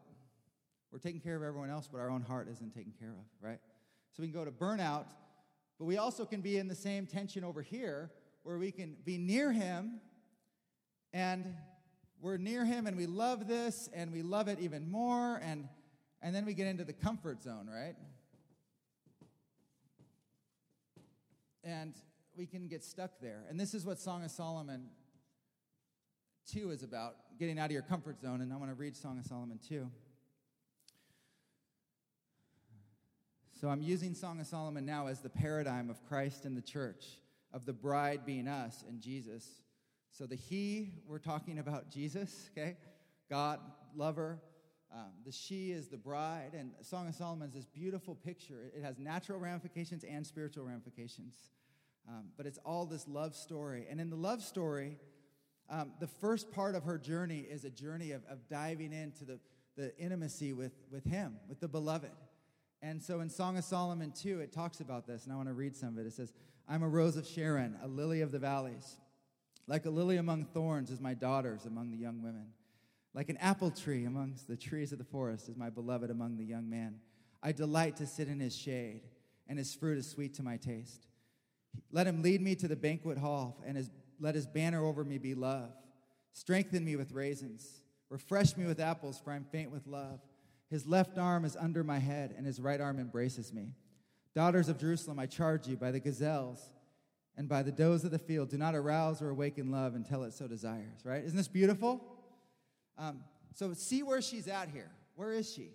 we're 0.96 1.00
taking 1.00 1.20
care 1.20 1.36
of 1.36 1.42
everyone 1.42 1.68
else, 1.68 1.90
but 1.92 1.98
our 1.98 2.08
own 2.08 2.22
heart 2.22 2.48
isn't 2.50 2.74
taken 2.74 2.90
care 2.98 3.10
of, 3.10 3.46
right? 3.46 3.58
So 4.12 4.22
we 4.22 4.28
can 4.28 4.34
go 4.34 4.46
to 4.46 4.50
burnout, 4.50 5.04
but 5.78 5.84
we 5.84 5.98
also 5.98 6.24
can 6.24 6.40
be 6.40 6.56
in 6.56 6.68
the 6.68 6.74
same 6.74 7.06
tension 7.06 7.44
over 7.44 7.60
here 7.60 8.10
where 8.44 8.56
we 8.56 8.70
can 8.72 8.96
be 9.04 9.18
near 9.18 9.52
Him 9.52 10.00
and 11.12 11.54
we're 12.22 12.38
near 12.38 12.64
Him 12.64 12.86
and 12.86 12.96
we 12.96 13.04
love 13.04 13.46
this 13.46 13.90
and 13.92 14.10
we 14.10 14.22
love 14.22 14.48
it 14.48 14.58
even 14.58 14.90
more, 14.90 15.38
and, 15.44 15.68
and 16.22 16.34
then 16.34 16.46
we 16.46 16.54
get 16.54 16.66
into 16.66 16.82
the 16.82 16.94
comfort 16.94 17.42
zone, 17.42 17.68
right? 17.70 17.96
And 21.62 21.92
we 22.38 22.46
can 22.46 22.68
get 22.68 22.82
stuck 22.82 23.20
there. 23.20 23.44
And 23.50 23.60
this 23.60 23.74
is 23.74 23.84
what 23.84 24.00
Song 24.00 24.24
of 24.24 24.30
Solomon 24.30 24.86
2 26.54 26.70
is 26.70 26.82
about 26.82 27.16
getting 27.38 27.58
out 27.58 27.66
of 27.66 27.72
your 27.72 27.82
comfort 27.82 28.18
zone. 28.18 28.40
And 28.40 28.50
I 28.50 28.56
want 28.56 28.70
to 28.70 28.74
read 28.74 28.96
Song 28.96 29.18
of 29.18 29.26
Solomon 29.26 29.60
2. 29.68 29.90
So 33.58 33.68
I'm 33.68 33.80
using 33.80 34.14
Song 34.14 34.38
of 34.38 34.46
Solomon 34.46 34.84
now 34.84 35.06
as 35.06 35.20
the 35.20 35.30
paradigm 35.30 35.88
of 35.88 36.04
Christ 36.04 36.44
and 36.44 36.54
the 36.54 36.60
church, 36.60 37.06
of 37.54 37.64
the 37.64 37.72
bride 37.72 38.26
being 38.26 38.48
us 38.48 38.84
and 38.86 39.00
Jesus. 39.00 39.48
So 40.10 40.26
the 40.26 40.34
he, 40.34 40.92
we're 41.06 41.18
talking 41.18 41.58
about 41.58 41.90
Jesus, 41.90 42.50
okay? 42.52 42.76
God, 43.30 43.60
lover. 43.94 44.42
Um, 44.94 45.12
the 45.24 45.32
she 45.32 45.70
is 45.70 45.88
the 45.88 45.96
bride. 45.96 46.50
And 46.52 46.72
Song 46.82 47.08
of 47.08 47.14
Solomon 47.14 47.48
is 47.48 47.54
this 47.54 47.64
beautiful 47.64 48.14
picture. 48.14 48.70
It 48.76 48.82
has 48.84 48.98
natural 48.98 49.38
ramifications 49.38 50.04
and 50.04 50.26
spiritual 50.26 50.66
ramifications. 50.66 51.34
Um, 52.06 52.26
but 52.36 52.44
it's 52.44 52.58
all 52.58 52.84
this 52.84 53.08
love 53.08 53.34
story. 53.34 53.86
And 53.88 54.02
in 54.02 54.10
the 54.10 54.16
love 54.16 54.42
story, 54.42 54.98
um, 55.70 55.92
the 55.98 56.06
first 56.06 56.52
part 56.52 56.74
of 56.74 56.84
her 56.84 56.98
journey 56.98 57.40
is 57.40 57.64
a 57.64 57.70
journey 57.70 58.12
of, 58.12 58.22
of 58.26 58.50
diving 58.50 58.92
into 58.92 59.24
the, 59.24 59.40
the 59.78 59.96
intimacy 59.96 60.52
with, 60.52 60.72
with 60.90 61.04
him, 61.04 61.38
with 61.48 61.58
the 61.60 61.68
beloved. 61.68 62.12
And 62.82 63.02
so 63.02 63.20
in 63.20 63.28
Song 63.28 63.56
of 63.56 63.64
Solomon 63.64 64.12
2, 64.12 64.40
it 64.40 64.52
talks 64.52 64.80
about 64.80 65.06
this, 65.06 65.24
and 65.24 65.32
I 65.32 65.36
want 65.36 65.48
to 65.48 65.54
read 65.54 65.76
some 65.76 65.90
of 65.90 65.98
it. 65.98 66.06
It 66.06 66.12
says, 66.12 66.32
I'm 66.68 66.82
a 66.82 66.88
rose 66.88 67.16
of 67.16 67.26
Sharon, 67.26 67.76
a 67.82 67.88
lily 67.88 68.20
of 68.20 68.32
the 68.32 68.38
valleys. 68.38 68.96
Like 69.66 69.86
a 69.86 69.90
lily 69.90 70.16
among 70.16 70.44
thorns 70.44 70.90
is 70.90 71.00
my 71.00 71.14
daughters 71.14 71.64
among 71.64 71.90
the 71.90 71.96
young 71.96 72.22
women. 72.22 72.48
Like 73.14 73.28
an 73.30 73.38
apple 73.38 73.70
tree 73.70 74.04
amongst 74.04 74.46
the 74.46 74.56
trees 74.56 74.92
of 74.92 74.98
the 74.98 75.04
forest 75.04 75.48
is 75.48 75.56
my 75.56 75.70
beloved 75.70 76.10
among 76.10 76.36
the 76.36 76.44
young 76.44 76.68
men. 76.68 77.00
I 77.42 77.52
delight 77.52 77.96
to 77.96 78.06
sit 78.06 78.28
in 78.28 78.40
his 78.40 78.54
shade, 78.56 79.02
and 79.48 79.58
his 79.58 79.74
fruit 79.74 79.98
is 79.98 80.08
sweet 80.08 80.34
to 80.34 80.42
my 80.42 80.56
taste. 80.56 81.06
Let 81.90 82.06
him 82.06 82.22
lead 82.22 82.40
me 82.40 82.54
to 82.56 82.68
the 82.68 82.76
banquet 82.76 83.18
hall, 83.18 83.62
and 83.66 83.76
his, 83.76 83.90
let 84.20 84.34
his 84.34 84.46
banner 84.46 84.84
over 84.84 85.04
me 85.04 85.18
be 85.18 85.34
love. 85.34 85.70
Strengthen 86.32 86.84
me 86.84 86.96
with 86.96 87.12
raisins. 87.12 87.82
Refresh 88.10 88.56
me 88.56 88.66
with 88.66 88.80
apples, 88.80 89.20
for 89.22 89.32
I'm 89.32 89.44
faint 89.44 89.70
with 89.70 89.86
love. 89.86 90.20
His 90.70 90.86
left 90.86 91.18
arm 91.18 91.44
is 91.44 91.56
under 91.56 91.84
my 91.84 91.98
head, 91.98 92.34
and 92.36 92.46
his 92.46 92.60
right 92.60 92.80
arm 92.80 92.98
embraces 92.98 93.52
me. 93.52 93.72
Daughters 94.34 94.68
of 94.68 94.78
Jerusalem, 94.78 95.18
I 95.18 95.26
charge 95.26 95.66
you 95.66 95.76
by 95.76 95.90
the 95.90 96.00
gazelles 96.00 96.60
and 97.36 97.48
by 97.48 97.62
the 97.62 97.72
does 97.72 98.04
of 98.04 98.10
the 98.10 98.18
field, 98.18 98.48
do 98.48 98.56
not 98.56 98.74
arouse 98.74 99.20
or 99.20 99.28
awaken 99.28 99.70
love 99.70 99.94
until 99.94 100.24
it 100.24 100.32
so 100.32 100.46
desires, 100.46 101.04
right? 101.04 101.22
Isn't 101.22 101.36
this 101.36 101.48
beautiful? 101.48 102.02
Um, 102.96 103.20
so 103.54 103.72
see 103.74 104.02
where 104.02 104.22
she's 104.22 104.48
at 104.48 104.68
here. 104.70 104.90
Where 105.16 105.32
is 105.32 105.52
she? 105.52 105.70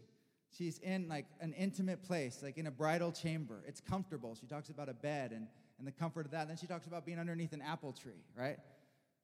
She's 0.58 0.80
in 0.80 1.08
like 1.08 1.26
an 1.40 1.54
intimate 1.54 2.04
place, 2.04 2.40
like 2.42 2.58
in 2.58 2.68
a 2.68 2.72
bridal 2.72 3.12
chamber. 3.12 3.64
It's 3.68 3.80
comfortable. 3.80 4.36
She 4.40 4.48
talks 4.48 4.70
about 4.70 4.90
a 4.90 4.94
bed 4.94 5.32
and, 5.32 5.48
and 5.78 5.88
the 5.88 5.92
comfort 5.92 6.26
of 6.26 6.32
that. 6.32 6.42
And 6.42 6.50
then 6.50 6.58
she 6.58 6.68
talks 6.68 6.88
about 6.88 7.06
being 7.06 7.20
underneath 7.20 7.54
an 7.54 7.62
apple 7.62 7.94
tree, 7.94 8.26
right? 8.36 8.58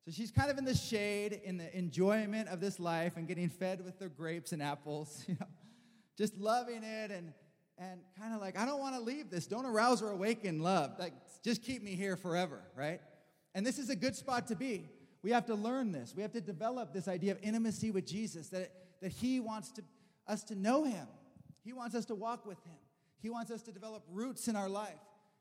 So 0.08 0.14
she's 0.14 0.32
kind 0.32 0.50
of 0.50 0.58
in 0.58 0.64
the 0.64 0.74
shade, 0.74 1.42
in 1.44 1.58
the 1.58 1.78
enjoyment 1.78 2.48
of 2.48 2.62
this 2.62 2.80
life 2.80 3.18
and 3.18 3.28
getting 3.28 3.50
fed 3.50 3.84
with 3.84 4.00
the 4.00 4.08
grapes 4.08 4.54
and 4.54 4.64
apples, 4.64 5.26
you 5.28 5.36
know, 5.38 5.48
just 6.18 6.38
loving 6.38 6.82
it 6.82 7.12
and, 7.12 7.34
and 7.78 8.00
kind 8.18 8.34
of 8.34 8.40
like, 8.40 8.58
I 8.58 8.66
don't 8.66 8.80
want 8.80 8.96
to 8.96 9.02
leave 9.02 9.30
this. 9.30 9.48
Don't 9.48 9.66
arouse 9.66 10.02
or 10.02 10.12
awaken 10.12 10.62
love. 10.62 10.94
Like, 10.98 11.12
just 11.44 11.62
keep 11.62 11.84
me 11.84 11.96
here 11.96 12.16
forever, 12.16 12.62
right? 12.74 13.02
And 13.54 13.68
this 13.68 13.78
is 13.78 13.90
a 13.90 13.98
good 13.98 14.16
spot 14.16 14.48
to 14.48 14.56
be. 14.56 14.90
We 15.24 15.32
have 15.32 15.46
to 15.48 15.56
learn 15.56 15.92
this. 15.92 16.14
We 16.16 16.22
have 16.22 16.32
to 16.32 16.42
develop 16.42 16.94
this 16.94 17.10
idea 17.10 17.34
of 17.34 17.40
intimacy 17.42 17.92
with 17.92 18.06
Jesus, 18.06 18.48
that, 18.48 18.72
that 19.02 19.12
He 19.12 19.42
wants 19.42 19.74
to, 19.74 19.82
us 20.26 20.42
to 20.46 20.56
know 20.56 20.86
Him. 20.86 21.08
He 21.66 21.74
wants 21.74 21.96
us 21.96 22.06
to 22.06 22.16
walk 22.16 22.46
with 22.46 22.64
Him. 22.64 22.78
He 23.22 23.30
wants 23.30 23.52
us 23.52 23.62
to 23.64 23.74
develop 23.74 24.04
roots 24.10 24.48
in 24.48 24.56
our 24.56 24.70
life 24.70 24.94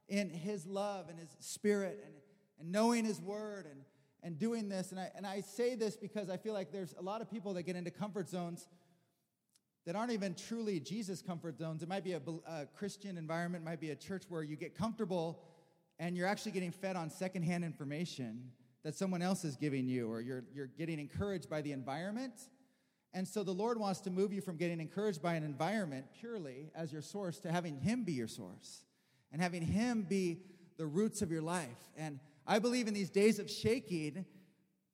in 0.09 0.29
His 0.29 0.67
love 0.67 1.09
and 1.09 1.21
His 1.21 1.37
Spirit 1.39 2.01
and, 2.05 2.15
and 2.59 2.73
knowing 2.73 3.05
His 3.05 3.21
Word 3.21 3.67
and, 3.67 3.83
and 4.27 4.41
doing 4.41 4.69
this. 4.69 4.91
And 4.91 4.99
I, 4.99 5.09
and 5.15 5.25
I 5.25 5.41
say 5.41 5.77
this 5.77 5.97
because 5.97 6.29
I 6.29 6.37
feel 6.37 6.53
like 6.53 6.73
there's 6.73 6.95
a 6.99 7.03
lot 7.03 7.23
of 7.23 7.31
people 7.31 7.55
that 7.55 7.63
get 7.63 7.77
into 7.77 7.93
comfort 7.93 8.29
zones 8.29 8.67
that 9.87 9.95
aren't 9.95 10.11
even 10.11 10.35
truly 10.35 10.81
Jesus 10.81 11.23
comfort 11.23 11.57
zones. 11.57 11.85
It 11.85 11.89
might 11.89 12.03
be 12.03 12.15
a, 12.15 12.21
a 12.49 12.67
Christian 12.77 13.19
environment, 13.19 13.65
might 13.65 13.81
be 13.81 13.91
a 13.91 13.95
church 13.95 14.25
where 14.29 14.43
you 14.43 14.57
get 14.57 14.77
comfortable 14.77 15.45
and 16.01 16.17
you're 16.17 16.27
actually 16.27 16.51
getting 16.51 16.73
fed 16.73 16.97
on 16.97 17.09
secondhand 17.09 17.65
information 17.65 18.51
that 18.83 18.97
someone 18.97 19.23
else 19.23 19.45
is 19.45 19.57
giving 19.57 19.87
you, 19.87 20.11
or 20.11 20.21
you're, 20.21 20.45
you're 20.53 20.71
getting 20.79 20.99
encouraged 20.99 21.49
by 21.49 21.63
the 21.63 21.71
environment. 21.71 22.35
And 23.15 23.27
so 23.27 23.45
the 23.45 23.53
Lord 23.53 23.79
wants 23.79 24.01
to 24.01 24.11
move 24.11 24.33
you 24.33 24.41
from 24.41 24.57
getting 24.57 24.81
encouraged 24.81 25.23
by 25.23 25.35
an 25.35 25.45
environment 25.45 26.07
purely 26.19 26.71
as 26.75 26.93
your 26.93 27.01
source 27.01 27.39
to 27.41 27.53
having 27.53 27.79
Him 27.79 28.03
be 28.03 28.13
your 28.13 28.29
source 28.29 28.83
and 29.33 29.41
having 29.41 29.63
Him 29.63 30.03
be 30.03 30.41
the 30.79 30.87
roots 30.87 31.23
of 31.23 31.31
your 31.31 31.43
life. 31.43 31.79
And 31.97 32.19
I 32.47 32.59
believe 32.59 32.89
in 32.89 32.95
these 32.95 33.11
days 33.11 33.39
of 33.39 33.51
shaking, 33.51 34.25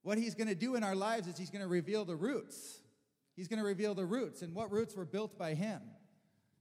what 0.02 0.18
He's 0.18 0.34
going 0.34 0.48
to 0.48 0.54
do 0.54 0.74
in 0.74 0.82
our 0.82 0.94
lives 0.94 1.26
is 1.26 1.36
He's 1.36 1.50
going 1.50 1.62
to 1.62 1.68
reveal 1.68 2.04
the 2.04 2.16
roots. 2.16 2.80
He's 3.34 3.48
going 3.48 3.58
to 3.58 3.64
reveal 3.64 3.94
the 3.94 4.04
roots 4.04 4.42
and 4.42 4.54
what 4.54 4.70
roots 4.70 4.94
were 4.96 5.04
built 5.04 5.38
by 5.38 5.54
Him. 5.54 5.80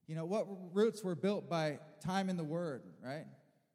You 0.07 0.15
know, 0.15 0.25
what 0.25 0.47
roots 0.73 1.03
were 1.03 1.15
built 1.15 1.49
by 1.49 1.79
time 2.03 2.29
in 2.29 2.37
the 2.37 2.43
Word, 2.43 2.83
right? 3.03 3.25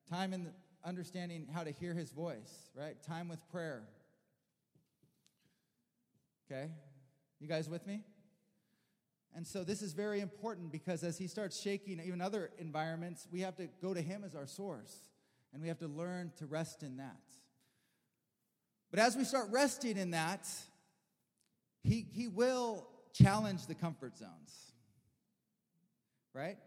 Time 0.08 0.32
in 0.32 0.52
understanding 0.86 1.48
how 1.52 1.64
to 1.64 1.72
hear 1.72 1.92
his 1.92 2.12
voice, 2.12 2.70
right? 2.74 3.02
Time 3.02 3.28
with 3.28 3.46
prayer. 3.50 3.82
Okay? 6.50 6.70
You 7.40 7.48
guys 7.48 7.68
with 7.68 7.86
me? 7.86 8.02
And 9.34 9.46
so 9.46 9.64
this 9.64 9.82
is 9.82 9.92
very 9.92 10.20
important 10.20 10.72
because 10.72 11.02
as 11.02 11.18
he 11.18 11.26
starts 11.26 11.60
shaking 11.60 12.00
even 12.00 12.22
other 12.22 12.50
environments, 12.58 13.26
we 13.30 13.40
have 13.40 13.56
to 13.56 13.68
go 13.82 13.92
to 13.92 14.00
him 14.00 14.22
as 14.24 14.34
our 14.34 14.46
source. 14.46 14.96
And 15.52 15.62
we 15.62 15.68
have 15.68 15.78
to 15.78 15.88
learn 15.88 16.32
to 16.38 16.46
rest 16.46 16.82
in 16.82 16.98
that. 16.98 17.20
But 18.90 19.00
as 19.00 19.16
we 19.16 19.24
start 19.24 19.48
resting 19.50 19.96
in 19.96 20.10
that, 20.12 20.48
he, 21.82 22.06
he 22.12 22.28
will 22.28 22.86
challenge 23.12 23.66
the 23.66 23.74
comfort 23.74 24.16
zones. 24.16 24.72
Right? 26.34 26.58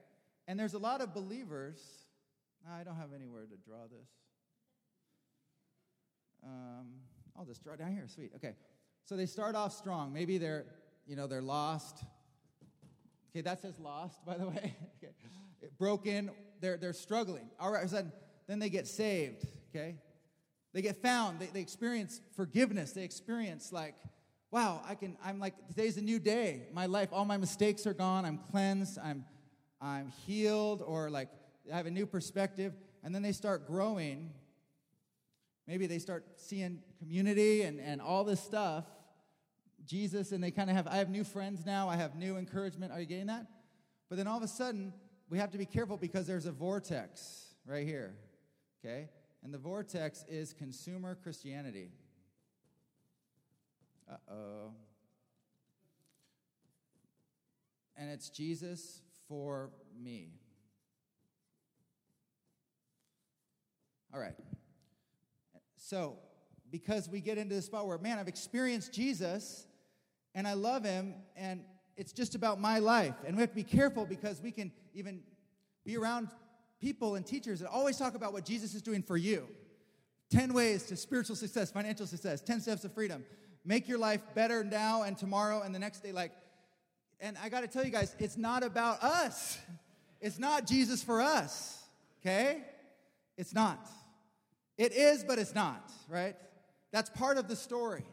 And 0.48 0.60
there's 0.60 0.74
a 0.74 0.80
lot 0.80 1.02
of 1.02 1.14
believers 1.14 1.80
I 2.68 2.84
don't 2.84 2.96
have 2.96 3.14
anywhere 3.16 3.46
to 3.46 3.56
draw 3.58 3.84
this. 3.84 4.10
Um, 6.44 6.88
I'll 7.38 7.46
just 7.46 7.64
draw 7.64 7.76
down 7.76 7.94
here. 7.94 8.08
Sweet. 8.08 8.32
Okay. 8.36 8.54
So 9.06 9.16
they 9.16 9.26
start 9.26 9.56
off 9.56 9.74
strong. 9.74 10.14
Maybe 10.14 10.38
they're, 10.38 10.66
you 11.08 11.16
know, 11.16 11.28
they're 11.28 11.42
lost. 11.42 12.04
Okay, 13.32 13.42
that 13.42 13.62
says 13.62 13.80
lost, 13.80 14.26
by 14.26 14.38
the 14.38 14.48
way. 14.48 14.76
okay. 15.04 15.14
Broken. 15.78 16.32
They're, 16.62 16.78
they're 16.78 16.94
struggling. 16.94 17.50
All 17.60 17.72
right, 17.72 17.90
sudden, 17.90 18.12
then 18.50 18.58
they 18.58 18.70
get 18.70 18.88
saved. 18.88 19.46
Okay. 19.70 19.96
They 20.74 20.82
get 20.82 20.98
found. 20.98 21.40
They, 21.40 21.46
they 21.46 21.62
experience 21.62 22.20
forgiveness. 22.36 22.94
They 22.94 23.04
experience 23.04 23.72
like, 23.72 23.94
wow, 24.50 24.82
I 24.88 24.96
can, 24.96 25.18
I'm 25.24 25.40
like, 25.40 25.54
today's 25.68 25.98
a 25.98 26.02
new 26.02 26.18
day. 26.18 26.64
My 26.74 26.88
life, 26.88 27.10
all 27.12 27.26
my 27.26 27.38
mistakes 27.38 27.86
are 27.86 27.94
gone. 27.94 28.26
I'm 28.26 28.40
cleansed. 28.40 28.98
I'm, 28.98 29.24
I'm 29.80 30.12
healed. 30.26 30.82
Or 30.86 31.12
like, 31.12 31.30
I 31.72 31.78
have 31.78 31.86
a 31.86 31.92
new 31.92 32.08
perspective, 32.08 32.74
and 33.04 33.14
then 33.14 33.22
they 33.22 33.32
start 33.32 33.68
growing. 33.68 34.32
Maybe 35.68 35.86
they 35.86 36.00
start 36.00 36.26
seeing 36.38 36.80
community 36.98 37.62
and, 37.62 37.80
and 37.80 38.02
all 38.02 38.24
this 38.24 38.42
stuff, 38.42 38.86
Jesus, 39.86 40.32
and 40.32 40.44
they 40.44 40.50
kind 40.50 40.72
of 40.72 40.76
have, 40.76 40.88
I 40.88 40.96
have 40.96 41.10
new 41.10 41.24
friends 41.24 41.64
now, 41.68 41.88
I 41.88 41.96
have 41.96 42.16
new 42.16 42.38
encouragement. 42.38 42.92
Are 42.92 43.00
you 43.00 43.06
getting 43.06 43.28
that? 43.28 43.46
But 44.10 44.18
then 44.18 44.26
all 44.26 44.38
of 44.38 44.44
a 44.44 44.48
sudden, 44.48 44.94
we 45.30 45.38
have 45.38 45.52
to 45.52 45.60
be 45.60 45.68
careful 45.68 45.98
because 45.98 46.26
there's 46.26 46.48
a 46.48 46.52
vortex 46.52 47.54
right 47.68 47.86
here, 47.86 48.16
okay? 48.84 49.10
And 49.44 49.54
the 49.54 49.58
vortex 49.58 50.26
is 50.28 50.54
consumer 50.54 51.16
Christianity. 51.22 51.90
Uh 54.10 54.32
oh. 54.32 54.72
And 57.96 58.10
it's 58.10 58.30
Jesus 58.30 59.02
for 59.28 59.72
me. 60.02 60.30
All 64.14 64.20
right. 64.20 64.36
So, 65.76 66.18
because 66.72 67.10
we 67.10 67.22
get 67.22 67.38
into 67.38 67.56
the 67.56 67.62
spot 67.62 67.88
where, 67.88 67.98
man, 67.98 68.20
I've 68.20 68.28
experienced 68.28 68.94
Jesus 68.94 69.68
and 70.36 70.48
I 70.48 70.54
love 70.54 70.84
him 70.84 71.16
and 71.36 71.62
it's 71.98 72.14
just 72.14 72.36
about 72.36 72.60
my 72.60 72.80
life. 72.80 73.16
And 73.26 73.36
we 73.36 73.42
have 73.42 73.50
to 73.50 73.56
be 73.56 73.64
careful 73.64 74.06
because 74.06 74.42
we 74.42 74.52
can 74.52 74.72
even 74.94 75.22
be 75.86 75.98
around 75.98 76.30
people 76.80 77.16
and 77.16 77.26
teachers 77.26 77.60
that 77.60 77.70
always 77.70 77.98
talk 77.98 78.16
about 78.16 78.34
what 78.34 78.46
Jesus 78.46 78.74
is 78.74 78.82
doing 78.82 79.04
for 79.04 79.18
you 79.18 79.48
10 80.32 80.54
ways 80.54 80.84
to 80.84 80.96
spiritual 80.96 81.36
success, 81.36 81.72
financial 81.72 82.06
success, 82.06 82.42
10 82.42 82.62
steps 82.62 82.84
of 82.84 82.94
freedom. 82.94 83.24
Make 83.66 83.88
your 83.88 83.98
life 83.98 84.22
better 84.36 84.64
now 84.64 85.04
and 85.04 85.18
tomorrow 85.18 85.62
and 85.62 85.74
the 85.74 85.80
next 85.80 86.02
day. 86.02 86.12
Like, 86.12 86.32
and 87.20 87.38
I 87.44 87.50
got 87.50 87.62
to 87.62 87.68
tell 87.68 87.84
you 87.84 87.92
guys, 87.92 88.16
it's 88.20 88.38
not 88.38 88.64
about 88.64 89.04
us. 89.04 89.58
It's 90.22 90.38
not 90.38 90.68
Jesus 90.68 91.04
for 91.04 91.22
us, 91.22 91.82
okay? 92.22 92.64
It's 93.38 93.54
not. 93.54 93.90
It 94.78 94.94
is, 94.94 95.24
but 95.24 95.40
it's 95.40 95.56
not, 95.56 95.92
right? 96.08 96.36
That's 96.92 97.10
part 97.10 97.38
of 97.38 97.48
the 97.48 97.56
story. 97.56 98.06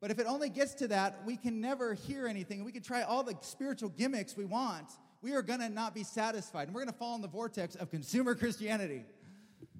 But 0.00 0.10
if 0.10 0.18
it 0.18 0.26
only 0.26 0.50
gets 0.50 0.74
to 0.74 0.88
that, 0.88 1.22
we 1.24 1.36
can 1.36 1.60
never 1.60 1.94
hear 1.94 2.26
anything. 2.26 2.64
We 2.64 2.72
can 2.72 2.82
try 2.82 3.02
all 3.02 3.22
the 3.22 3.36
spiritual 3.40 3.88
gimmicks 3.88 4.36
we 4.36 4.44
want. 4.44 4.88
We 5.24 5.32
are 5.32 5.40
going 5.40 5.60
to 5.60 5.70
not 5.70 5.94
be 5.94 6.04
satisfied. 6.04 6.68
And 6.68 6.74
we're 6.74 6.82
going 6.82 6.92
to 6.92 6.98
fall 6.98 7.14
in 7.14 7.22
the 7.22 7.28
vortex 7.28 7.76
of 7.76 7.90
consumer 7.90 8.34
Christianity. 8.34 9.06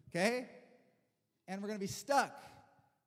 Okay? 0.09 0.47
And 1.47 1.61
we're 1.61 1.69
going 1.69 1.79
to 1.79 1.85
be 1.85 1.87
stuck. 1.87 2.35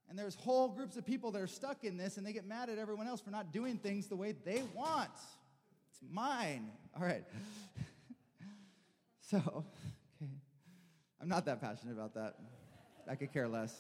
And 0.08 0.20
there's 0.20 0.36
whole 0.36 0.68
groups 0.68 0.98
of 0.98 1.06
people 1.06 1.32
that 1.32 1.42
are 1.42 1.48
stuck 1.48 1.84
in 1.84 1.98
this 1.98 2.18
and 2.18 2.28
they 2.28 2.34
get 2.34 2.46
mad 2.46 2.70
at 2.70 2.78
everyone 2.78 3.08
else 3.08 3.22
for 3.22 3.32
not 3.32 3.52
doing 3.52 3.80
things 3.80 4.06
the 4.06 4.16
way 4.16 4.36
they 4.46 4.62
want. 4.76 5.10
It's 5.90 6.00
mine. 6.12 6.70
All 6.96 7.04
right. 7.04 7.24
so, 9.32 9.38
okay. 10.22 10.32
I'm 11.20 11.28
not 11.28 11.44
that 11.46 11.60
passionate 11.60 11.94
about 11.94 12.14
that. 12.14 12.36
I 13.10 13.16
could 13.16 13.34
care 13.34 13.48
less. 13.48 13.74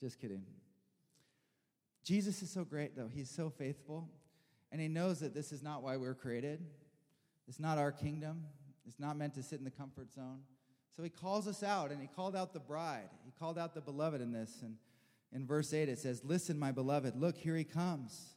Just 0.00 0.20
kidding. 0.20 0.42
Jesus 2.02 2.42
is 2.42 2.50
so 2.50 2.64
great, 2.64 2.96
though. 2.96 3.08
He's 3.14 3.30
so 3.30 3.48
faithful. 3.48 4.08
And 4.72 4.80
he 4.80 4.88
knows 4.88 5.20
that 5.20 5.34
this 5.34 5.52
is 5.52 5.62
not 5.62 5.84
why 5.84 5.96
we 5.98 6.08
are 6.08 6.14
created. 6.14 6.66
It's 7.48 7.60
not 7.60 7.78
our 7.78 7.92
kingdom. 7.92 8.44
It's 8.86 8.98
not 8.98 9.16
meant 9.16 9.34
to 9.34 9.42
sit 9.42 9.58
in 9.58 9.64
the 9.64 9.70
comfort 9.70 10.12
zone. 10.12 10.40
So 10.96 11.02
he 11.02 11.10
calls 11.10 11.46
us 11.46 11.62
out, 11.62 11.90
and 11.90 12.00
he 12.00 12.08
called 12.08 12.34
out 12.34 12.52
the 12.52 12.60
bride. 12.60 13.10
He 13.24 13.32
called 13.38 13.58
out 13.58 13.74
the 13.74 13.80
beloved 13.80 14.20
in 14.20 14.32
this. 14.32 14.62
And 14.62 14.76
in 15.32 15.46
verse 15.46 15.72
8, 15.72 15.88
it 15.88 15.98
says, 15.98 16.22
Listen, 16.24 16.58
my 16.58 16.72
beloved, 16.72 17.16
look, 17.16 17.36
here 17.36 17.56
he 17.56 17.64
comes. 17.64 18.36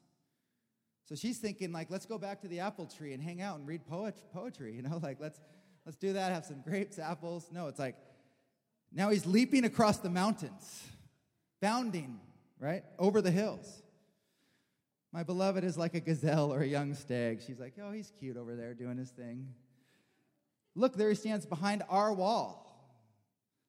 So 1.06 1.16
she's 1.16 1.40
thinking, 1.40 1.72
like, 1.72 1.90
let's 1.90 2.06
go 2.06 2.18
back 2.18 2.42
to 2.42 2.48
the 2.48 2.60
apple 2.60 2.86
tree 2.86 3.14
and 3.14 3.24
hang 3.24 3.42
out 3.42 3.58
and 3.58 3.68
read 3.68 3.88
poet- 3.88 4.22
poetry, 4.34 4.74
you 4.76 4.82
know, 4.82 5.00
like, 5.02 5.18
let's, 5.20 5.40
let's 5.86 5.98
do 5.98 6.14
that, 6.14 6.32
have 6.32 6.46
some 6.46 6.62
grapes, 6.62 7.00
apples. 7.00 7.50
No, 7.52 7.68
it's 7.68 7.80
like, 7.80 7.96
now 8.92 9.10
he's 9.10 9.26
leaping 9.26 9.66
across 9.66 9.98
the 9.98 10.10
mountains. 10.10 10.84
bounding, 11.62 12.20
right? 12.60 12.84
Over 12.98 13.22
the 13.22 13.32
hills. 13.32 13.82
My 15.12 15.24
beloved 15.24 15.64
is 15.64 15.78
like 15.78 15.96
a 15.96 16.00
gazelle 16.00 16.54
or 16.54 16.62
a 16.62 16.68
young 16.68 16.94
stag. 16.94 17.42
She's 17.46 17.60
like, 17.60 17.74
oh, 17.82 17.92
he's 17.92 18.12
cute 18.20 18.38
over 18.38 18.56
there 18.56 18.74
doing 18.74 18.98
his 18.98 19.10
thing. 19.10 19.48
Look, 20.76 20.96
there 20.96 21.10
he 21.10 21.16
stands 21.16 21.46
behind 21.46 21.84
our 21.90 22.14
wall. 22.14 22.66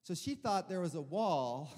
So 0.02 0.14
she 0.14 0.34
thought 0.34 0.68
there 0.68 0.80
was 0.80 0.94
a 0.94 1.00
wall, 1.00 1.70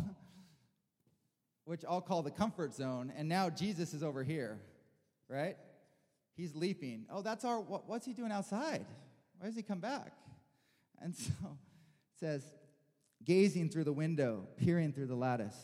which 1.64 1.84
I'll 1.88 2.00
call 2.00 2.22
the 2.22 2.30
comfort 2.30 2.74
zone, 2.74 3.12
and 3.16 3.28
now 3.28 3.50
Jesus 3.50 3.94
is 3.94 4.02
over 4.02 4.24
here, 4.24 4.60
right? 5.28 5.56
He's 6.36 6.54
leaping. 6.56 7.06
Oh, 7.10 7.22
that's 7.22 7.44
our, 7.44 7.60
what's 7.60 8.06
he 8.06 8.12
doing 8.12 8.32
outside? 8.32 8.84
Why 9.38 9.46
does 9.46 9.56
he 9.56 9.62
come 9.62 9.80
back? 9.80 10.12
And 11.00 11.14
so 11.16 11.32
it 11.42 12.18
says, 12.18 12.44
gazing 13.24 13.68
through 13.68 13.84
the 13.84 13.92
window, 13.92 14.48
peering 14.56 14.92
through 14.92 15.06
the 15.06 15.14
lattice. 15.14 15.56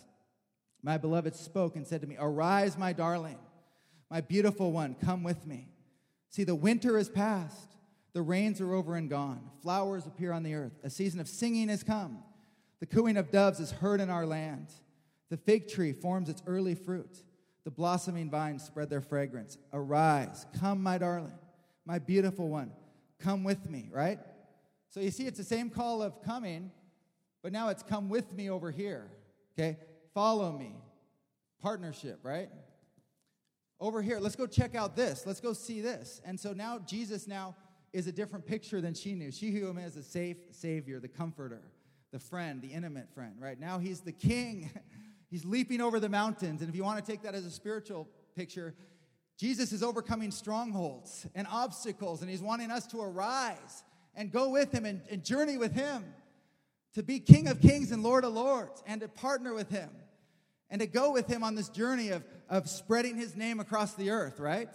My 0.82 0.98
beloved 0.98 1.34
spoke 1.34 1.74
and 1.74 1.86
said 1.86 2.00
to 2.02 2.06
me, 2.06 2.16
Arise, 2.18 2.78
my 2.78 2.92
darling, 2.92 3.38
my 4.10 4.20
beautiful 4.20 4.72
one, 4.72 4.94
come 4.94 5.22
with 5.22 5.46
me. 5.46 5.68
See, 6.30 6.44
the 6.44 6.54
winter 6.54 6.98
is 6.98 7.08
past, 7.08 7.76
the 8.12 8.22
rains 8.22 8.60
are 8.60 8.74
over 8.74 8.96
and 8.96 9.08
gone, 9.08 9.50
flowers 9.62 10.06
appear 10.06 10.32
on 10.32 10.42
the 10.42 10.54
earth, 10.54 10.72
a 10.82 10.90
season 10.90 11.20
of 11.20 11.28
singing 11.28 11.68
has 11.68 11.82
come. 11.82 12.18
The 12.80 12.86
cooing 12.86 13.16
of 13.16 13.30
doves 13.30 13.60
is 13.60 13.70
heard 13.70 14.00
in 14.00 14.10
our 14.10 14.26
land. 14.26 14.68
The 15.30 15.36
fig 15.36 15.68
tree 15.68 15.92
forms 15.92 16.28
its 16.28 16.42
early 16.46 16.74
fruit. 16.74 17.22
The 17.64 17.70
blossoming 17.70 18.30
vines 18.30 18.64
spread 18.64 18.88
their 18.88 19.00
fragrance. 19.00 19.58
Arise, 19.72 20.46
come, 20.58 20.82
my 20.82 20.96
darling, 20.96 21.32
my 21.84 21.98
beautiful 21.98 22.48
one, 22.48 22.72
come 23.18 23.44
with 23.44 23.68
me, 23.68 23.90
right? 23.92 24.18
So 24.90 25.00
you 25.00 25.10
see, 25.10 25.26
it's 25.26 25.38
the 25.38 25.44
same 25.44 25.68
call 25.68 26.02
of 26.02 26.22
coming, 26.22 26.70
but 27.42 27.52
now 27.52 27.68
it's 27.68 27.82
come 27.82 28.08
with 28.08 28.32
me 28.32 28.48
over 28.48 28.70
here, 28.70 29.10
okay? 29.58 29.76
Follow 30.14 30.52
me. 30.52 30.74
Partnership, 31.60 32.20
right? 32.22 32.48
Over 33.80 34.02
here, 34.02 34.18
let's 34.18 34.36
go 34.36 34.46
check 34.46 34.74
out 34.74 34.96
this. 34.96 35.24
Let's 35.26 35.40
go 35.40 35.52
see 35.52 35.80
this. 35.80 36.20
And 36.24 36.38
so 36.38 36.52
now 36.52 36.80
Jesus 36.80 37.28
now 37.28 37.54
is 37.92 38.06
a 38.06 38.12
different 38.12 38.46
picture 38.46 38.80
than 38.80 38.94
she 38.94 39.14
knew. 39.14 39.30
She 39.30 39.50
knew 39.50 39.68
him 39.68 39.78
as 39.78 39.96
a 39.96 40.02
safe 40.02 40.36
savior, 40.50 41.00
the 41.00 41.08
comforter 41.08 41.62
the 42.10 42.18
friend, 42.18 42.62
the 42.62 42.68
intimate 42.68 43.12
friend, 43.12 43.34
right? 43.38 43.58
Now 43.58 43.78
he's 43.78 44.00
the 44.00 44.12
king. 44.12 44.70
he's 45.30 45.44
leaping 45.44 45.80
over 45.80 46.00
the 46.00 46.08
mountains. 46.08 46.60
And 46.60 46.70
if 46.70 46.76
you 46.76 46.84
want 46.84 47.04
to 47.04 47.10
take 47.10 47.22
that 47.22 47.34
as 47.34 47.44
a 47.44 47.50
spiritual 47.50 48.08
picture, 48.34 48.74
Jesus 49.36 49.72
is 49.72 49.82
overcoming 49.82 50.30
strongholds 50.30 51.26
and 51.34 51.46
obstacles, 51.50 52.22
and 52.22 52.30
he's 52.30 52.42
wanting 52.42 52.70
us 52.70 52.86
to 52.88 53.00
arise 53.00 53.84
and 54.14 54.32
go 54.32 54.50
with 54.50 54.72
him 54.72 54.84
and, 54.84 55.02
and 55.10 55.22
journey 55.22 55.58
with 55.58 55.72
him 55.72 56.04
to 56.94 57.02
be 57.02 57.20
King 57.20 57.46
of 57.46 57.60
Kings 57.60 57.92
and 57.92 58.02
Lord 58.02 58.24
of 58.24 58.32
Lords 58.32 58.82
and 58.86 59.00
to 59.00 59.08
partner 59.08 59.54
with 59.54 59.70
him 59.70 59.90
and 60.70 60.80
to 60.80 60.86
go 60.86 61.12
with 61.12 61.26
him 61.26 61.42
on 61.42 61.54
this 61.54 61.68
journey 61.68 62.10
of, 62.10 62.24
of 62.48 62.68
spreading 62.68 63.16
his 63.16 63.36
name 63.36 63.60
across 63.60 63.94
the 63.94 64.10
earth, 64.10 64.38
right? 64.38 64.74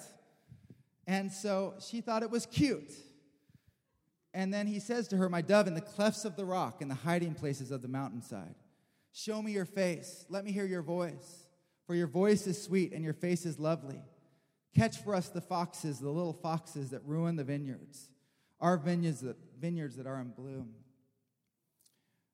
And 1.05 1.31
so 1.31 1.75
she 1.79 2.01
thought 2.01 2.23
it 2.23 2.31
was 2.31 2.45
cute. 2.45 2.93
And 4.33 4.53
then 4.53 4.65
he 4.65 4.79
says 4.79 5.07
to 5.09 5.17
her, 5.17 5.29
My 5.29 5.41
dove, 5.41 5.67
in 5.67 5.75
the 5.75 5.81
clefts 5.81 6.25
of 6.25 6.35
the 6.35 6.45
rock, 6.45 6.81
in 6.81 6.87
the 6.87 6.95
hiding 6.95 7.35
places 7.35 7.69
of 7.69 7.81
the 7.81 7.87
mountainside, 7.87 8.55
show 9.11 9.41
me 9.41 9.51
your 9.51 9.65
face. 9.65 10.25
Let 10.29 10.43
me 10.43 10.51
hear 10.51 10.65
your 10.65 10.81
voice. 10.81 11.45
For 11.85 11.95
your 11.95 12.07
voice 12.07 12.47
is 12.47 12.61
sweet 12.61 12.93
and 12.93 13.03
your 13.03 13.13
face 13.13 13.45
is 13.45 13.59
lovely. 13.59 14.01
Catch 14.75 15.03
for 15.03 15.13
us 15.13 15.29
the 15.29 15.41
foxes, 15.41 15.99
the 15.99 16.09
little 16.09 16.33
foxes 16.33 16.89
that 16.89 17.05
ruin 17.05 17.35
the 17.35 17.43
vineyards, 17.43 18.09
our 18.59 18.77
vineyards 18.77 19.21
that, 19.21 19.35
vineyards 19.59 19.97
that 19.97 20.07
are 20.07 20.19
in 20.19 20.29
bloom. 20.29 20.73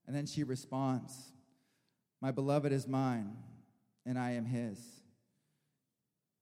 And 0.08 0.16
then 0.16 0.26
she 0.26 0.44
responds, 0.44 1.14
My 2.22 2.32
beloved 2.32 2.72
is 2.72 2.88
mine, 2.88 3.36
and 4.10 4.18
I 4.18 4.32
am 4.32 4.44
his. 4.44 4.80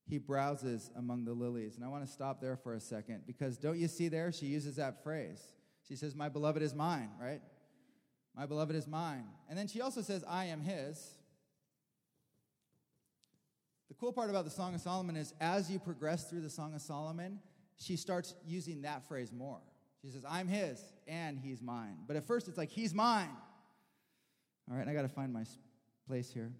He 0.07 0.17
browses 0.17 0.89
among 0.95 1.25
the 1.25 1.33
lilies. 1.33 1.75
And 1.75 1.83
I 1.83 1.89
want 1.89 2.05
to 2.05 2.09
stop 2.11 2.39
there 2.39 2.55
for 2.55 2.73
a 2.73 2.79
second 2.79 3.23
because 3.27 3.57
don't 3.57 3.77
you 3.77 3.89
see 3.89 4.07
there? 4.07 4.31
She 4.31 4.45
uses 4.45 4.77
that 4.77 5.03
phrase. 5.03 5.41
She 5.85 5.97
says, 5.97 6.15
My 6.15 6.29
beloved 6.29 6.61
is 6.61 6.73
mine, 6.73 7.09
right? 7.21 7.41
My 8.33 8.45
beloved 8.45 8.73
is 8.73 8.87
mine. 8.87 9.25
And 9.49 9.59
then 9.59 9.67
she 9.67 9.81
also 9.81 10.01
says, 10.01 10.23
I 10.25 10.45
am 10.45 10.61
his. 10.61 11.13
The 13.89 13.95
cool 13.95 14.13
part 14.13 14.29
about 14.29 14.45
the 14.45 14.51
Song 14.51 14.73
of 14.73 14.79
Solomon 14.79 15.17
is 15.17 15.33
as 15.41 15.69
you 15.69 15.77
progress 15.77 16.29
through 16.29 16.41
the 16.41 16.49
Song 16.49 16.73
of 16.73 16.81
Solomon, 16.81 17.39
she 17.75 17.97
starts 17.97 18.33
using 18.45 18.83
that 18.83 19.05
phrase 19.09 19.33
more. 19.33 19.59
She 20.01 20.07
says, 20.09 20.23
I'm 20.29 20.47
his 20.47 20.81
and 21.05 21.37
he's 21.37 21.61
mine. 21.61 21.97
But 22.07 22.15
at 22.15 22.25
first 22.25 22.47
it's 22.47 22.57
like, 22.57 22.69
he's 22.69 22.93
mine. 22.93 23.35
All 24.71 24.77
right, 24.77 24.87
I 24.87 24.93
got 24.93 25.01
to 25.01 25.09
find 25.09 25.33
my 25.33 25.43
place 26.07 26.31
here. 26.31 26.53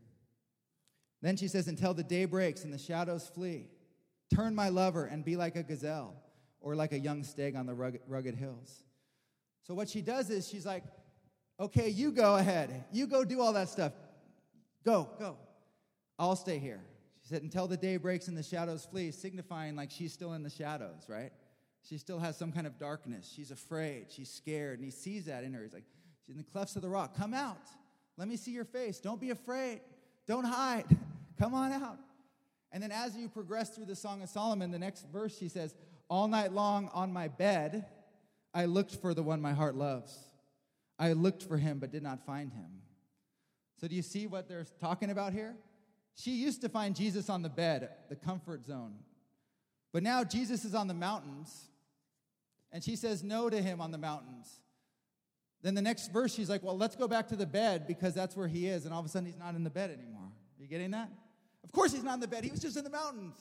Then 1.22 1.38
she 1.38 1.48
says, 1.48 1.68
Until 1.68 1.94
the 1.94 2.04
day 2.04 2.26
breaks 2.26 2.64
and 2.64 2.74
the 2.74 2.78
shadows 2.78 3.30
flee, 3.34 3.68
turn 4.34 4.56
my 4.56 4.70
lover 4.70 5.06
and 5.06 5.24
be 5.24 5.36
like 5.36 5.56
a 5.56 5.64
gazelle 5.64 6.16
or 6.60 6.76
like 6.76 6.92
a 6.92 7.00
young 7.00 7.24
stag 7.24 7.56
on 7.56 7.66
the 7.66 7.74
rugged, 7.74 8.36
hills. 8.36 8.84
So 9.64 9.74
what 9.74 9.90
she 9.90 10.02
does 10.02 10.30
is 10.30 10.48
she's 10.48 10.66
like, 10.66 10.84
Okay, 11.60 11.90
you 11.90 12.12
go 12.12 12.36
ahead. 12.36 12.86
You 12.92 13.08
go 13.08 13.24
do 13.24 13.42
all 13.42 13.54
that 13.54 13.70
stuff. 13.70 13.94
Go, 14.86 15.10
go. 15.18 15.38
I'll 16.20 16.36
stay 16.36 16.60
here. 16.60 16.82
She 17.24 17.30
said, 17.30 17.42
Until 17.42 17.68
the 17.68 17.78
day 17.78 17.98
breaks 17.98 18.28
and 18.28 18.38
the 18.38 18.44
shadows 18.44 18.88
flee, 18.90 19.12
signifying 19.12 19.76
like 19.76 19.92
she's 19.92 20.14
still 20.14 20.34
in 20.34 20.44
the 20.44 20.50
shadows, 20.50 21.06
right? 21.08 21.32
She 21.88 21.98
still 21.98 22.20
has 22.20 22.38
some 22.38 22.52
kind 22.52 22.68
of 22.68 22.78
darkness. 22.78 23.32
She's 23.34 23.50
afraid. 23.50 24.08
She's 24.10 24.30
scared. 24.30 24.80
And 24.80 24.86
he 24.86 24.92
sees 24.92 25.26
that 25.26 25.44
in 25.44 25.54
her. 25.54 25.64
He's 25.64 25.74
like, 25.74 25.86
She's 26.28 26.36
in 26.36 26.42
the 26.42 26.52
clefts 26.52 26.76
of 26.76 26.82
the 26.82 26.90
rock. 26.90 27.16
Come 27.16 27.34
out. 27.34 27.70
Let 28.18 28.28
me 28.28 28.36
see 28.36 28.52
your 28.52 28.66
face. 28.66 29.00
Don't 29.00 29.22
be 29.22 29.30
afraid. 29.30 29.80
Don't 30.28 30.44
hide. 30.44 30.86
Come 31.38 31.54
on 31.54 31.72
out. 31.72 32.00
And 32.72 32.84
then 32.84 32.92
as 32.92 33.16
you 33.16 33.30
progress 33.30 33.70
through 33.70 33.86
the 33.86 33.96
Song 33.96 34.22
of 34.22 34.30
Solomon, 34.30 34.72
the 34.72 34.80
next 34.80 35.06
verse 35.12 35.38
she 35.38 35.48
says, 35.48 35.74
All 36.10 36.28
night 36.28 36.52
long 36.52 36.90
on 36.94 37.14
my 37.14 37.28
bed, 37.28 37.86
I 38.54 38.66
looked 38.66 38.96
for 38.96 39.14
the 39.14 39.24
one 39.24 39.42
my 39.42 39.54
heart 39.54 39.76
loves. 39.76 40.18
I 41.00 41.14
looked 41.14 41.44
for 41.44 41.58
him 41.58 41.80
but 41.80 41.92
did 41.92 42.04
not 42.04 42.26
find 42.26 42.52
him. 42.52 42.82
So 43.80 43.88
do 43.88 43.96
you 43.96 44.02
see 44.02 44.28
what 44.28 44.48
they're 44.48 44.66
talking 44.80 45.12
about 45.12 45.34
here? 45.34 45.56
She 46.16 46.32
used 46.32 46.62
to 46.62 46.70
find 46.70 46.96
Jesus 46.96 47.30
on 47.30 47.44
the 47.44 47.50
bed, 47.50 47.90
the 48.10 48.16
comfort 48.16 48.66
zone. 48.66 48.96
But 49.94 50.02
now 50.04 50.24
Jesus 50.24 50.66
is 50.66 50.74
on 50.74 50.88
the 50.88 50.94
mountains, 50.94 51.70
and 52.72 52.84
she 52.84 52.96
says 52.96 53.24
no 53.24 53.50
to 53.50 53.62
him 53.62 53.80
on 53.80 53.92
the 53.92 53.98
mountains. 53.98 54.60
Then 55.62 55.76
the 55.76 55.82
next 55.82 56.12
verse, 56.12 56.34
she's 56.34 56.50
like, 56.50 56.64
Well, 56.64 56.78
let's 56.78 56.96
go 56.96 57.08
back 57.08 57.28
to 57.30 57.36
the 57.36 57.46
bed 57.46 57.88
because 57.88 58.14
that's 58.14 58.36
where 58.36 58.48
he 58.48 58.68
is. 58.68 58.86
And 58.86 58.94
all 58.94 59.00
of 59.00 59.06
a 59.06 59.10
sudden, 59.10 59.26
he's 59.28 59.38
not 59.38 59.56
in 59.56 59.64
the 59.64 59.70
bed 59.70 59.92
anymore. 59.92 60.24
Are 60.24 60.62
you 60.62 60.68
getting 60.68 60.92
that? 60.92 61.10
Of 61.68 61.74
course, 61.74 61.92
he's 61.92 62.04
not 62.04 62.16
in 62.16 62.20
the 62.22 62.28
bed. 62.28 62.46
He 62.46 62.50
was 62.50 62.62
just 62.62 62.78
in 62.78 62.84
the 62.84 62.90
mountains. 62.90 63.38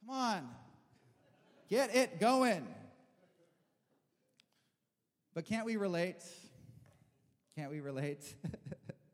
Come 0.00 0.16
on. 0.16 0.48
Get 1.68 1.94
it 1.94 2.18
going. 2.18 2.66
But 5.34 5.44
can't 5.44 5.66
we 5.66 5.76
relate? 5.76 6.24
Can't 7.54 7.70
we 7.70 7.80
relate? 7.80 8.34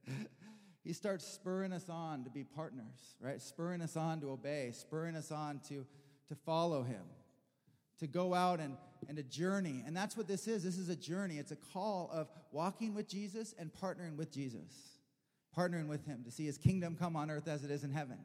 he 0.84 0.92
starts 0.92 1.26
spurring 1.26 1.72
us 1.72 1.88
on 1.90 2.24
to 2.24 2.30
be 2.30 2.44
partners, 2.44 3.16
right? 3.20 3.42
Spurring 3.42 3.82
us 3.82 3.96
on 3.96 4.20
to 4.20 4.30
obey, 4.30 4.70
spurring 4.72 5.16
us 5.16 5.30
on 5.30 5.60
to, 5.68 5.84
to 6.28 6.34
follow 6.46 6.82
him, 6.82 7.02
to 7.98 8.06
go 8.06 8.32
out 8.32 8.60
and, 8.60 8.76
and 9.08 9.18
a 9.18 9.22
journey. 9.22 9.82
And 9.84 9.96
that's 9.96 10.16
what 10.16 10.28
this 10.28 10.48
is. 10.48 10.62
This 10.62 10.78
is 10.78 10.88
a 10.88 10.96
journey. 10.96 11.38
It's 11.38 11.52
a 11.52 11.56
call 11.56 12.08
of 12.12 12.28
walking 12.52 12.94
with 12.94 13.08
Jesus 13.08 13.54
and 13.58 13.70
partnering 13.72 14.16
with 14.16 14.32
Jesus, 14.32 14.95
partnering 15.57 15.87
with 15.87 16.05
him 16.07 16.23
to 16.25 16.31
see 16.31 16.45
his 16.45 16.59
kingdom 16.59 16.97
come 16.99 17.16
on 17.16 17.31
earth 17.31 17.49
as 17.49 17.64
it 17.64 17.71
is 17.71 17.85
in 17.85 17.90
heaven. 17.90 18.19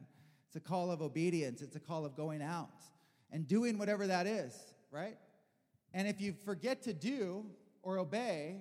It's 0.48 0.56
a 0.56 0.60
call 0.60 0.90
of 0.90 1.00
obedience, 1.00 1.62
it's 1.62 1.76
a 1.76 1.80
call 1.80 2.04
of 2.04 2.14
going 2.14 2.42
out 2.42 2.82
and 3.30 3.46
doing 3.46 3.78
whatever 3.78 4.06
that 4.06 4.26
is, 4.26 4.54
right? 4.90 5.16
And 5.94 6.06
if 6.06 6.20
you 6.20 6.34
forget 6.44 6.82
to 6.82 6.92
do 6.92 7.46
or 7.82 7.98
obey, 7.98 8.60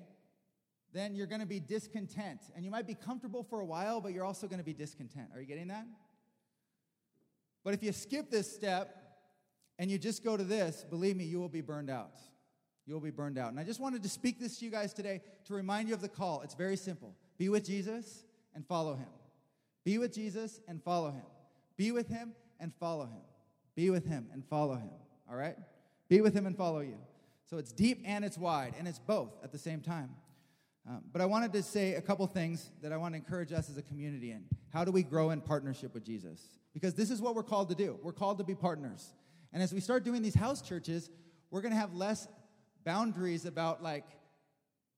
then 0.94 1.16
you're 1.16 1.28
going 1.28 1.42
to 1.42 1.48
be 1.48 1.60
discontent. 1.60 2.40
And 2.56 2.66
you 2.66 2.72
might 2.72 2.88
be 2.88 2.96
comfortable 2.96 3.44
for 3.44 3.60
a 3.60 3.66
while, 3.66 4.02
but 4.02 4.14
you're 4.14 4.26
also 4.26 4.48
going 4.48 4.60
to 4.60 4.66
be 4.66 4.74
discontent. 4.74 5.28
Are 5.34 5.40
you 5.40 5.46
getting 5.46 5.68
that? 5.68 5.86
But 7.64 7.74
if 7.74 7.84
you 7.84 7.92
skip 7.92 8.32
this 8.32 8.54
step 8.54 8.96
and 9.78 9.92
you 9.92 9.98
just 9.98 10.24
go 10.24 10.36
to 10.36 10.44
this, 10.44 10.86
believe 10.90 11.16
me, 11.16 11.26
you 11.26 11.40
will 11.40 11.50
be 11.50 11.62
burned 11.62 11.90
out. 11.90 12.16
You 12.86 12.94
will 12.94 13.02
be 13.02 13.12
burned 13.12 13.38
out. 13.38 13.52
And 13.52 13.60
I 13.60 13.64
just 13.64 13.80
wanted 13.80 14.04
to 14.04 14.10
speak 14.10 14.40
this 14.40 14.58
to 14.60 14.66
you 14.66 14.72
guys 14.72 14.94
today 14.94 15.22
to 15.46 15.54
remind 15.54 15.88
you 15.88 15.94
of 15.94 16.02
the 16.02 16.10
call. 16.10 16.42
It's 16.42 16.56
very 16.56 16.78
simple 16.78 17.16
be 17.38 17.50
with 17.50 17.66
Jesus 17.66 18.24
and 18.56 18.66
follow 18.66 18.96
him. 18.96 19.08
Be 19.84 19.98
with 19.98 20.14
Jesus 20.14 20.60
and 20.68 20.84
follow 20.84 21.12
him. 21.12 21.24
Be 21.78 21.92
with 21.92 22.08
him 22.08 22.34
and 22.60 22.74
follow 22.76 23.06
him. 23.06 23.22
Be 23.76 23.90
with 23.90 24.06
him 24.06 24.28
and 24.34 24.46
follow 24.46 24.76
him. 24.76 24.90
All 25.30 25.36
right? 25.36 25.56
Be 26.10 26.22
with 26.22 26.34
him 26.34 26.46
and 26.46 26.56
follow 26.56 26.80
you. 26.80 26.98
So 27.50 27.58
it's 27.58 27.72
deep 27.72 28.02
and 28.06 28.24
it's 28.24 28.38
wide, 28.38 28.76
and 28.78 28.88
it's 28.88 29.00
both 29.00 29.32
at 29.44 29.52
the 29.52 29.58
same 29.58 29.82
time. 29.82 30.12
Um, 30.88 31.02
but 31.12 31.22
I 31.22 31.26
wanted 31.26 31.54
to 31.54 31.64
say 31.64 31.96
a 31.96 32.02
couple 32.02 32.26
things 32.28 32.72
that 32.82 32.92
I 32.92 32.98
want 32.98 33.14
to 33.14 33.18
encourage 33.18 33.52
us 33.52 33.70
as 33.70 33.78
a 33.78 33.82
community 33.82 34.32
in. 34.32 34.46
How 34.74 34.84
do 34.84 34.92
we 34.92 35.04
grow 35.04 35.30
in 35.32 35.42
partnership 35.42 35.94
with 35.94 36.04
Jesus? 36.04 36.42
Because 36.74 36.94
this 36.94 37.12
is 37.12 37.22
what 37.22 37.36
we're 37.36 37.44
called 37.44 37.70
to 37.70 37.76
do. 37.76 38.00
We're 38.02 38.14
called 38.14 38.38
to 38.40 38.44
be 38.44 38.56
partners. 38.56 39.14
And 39.54 39.62
as 39.62 39.74
we 39.74 39.80
start 39.80 40.04
doing 40.04 40.22
these 40.22 40.34
house 40.34 40.62
churches, 40.62 41.10
we're 41.52 41.62
going 41.62 41.74
to 41.74 41.80
have 41.80 41.94
less 41.94 42.28
boundaries 42.84 43.46
about 43.46 43.84
like 43.84 44.06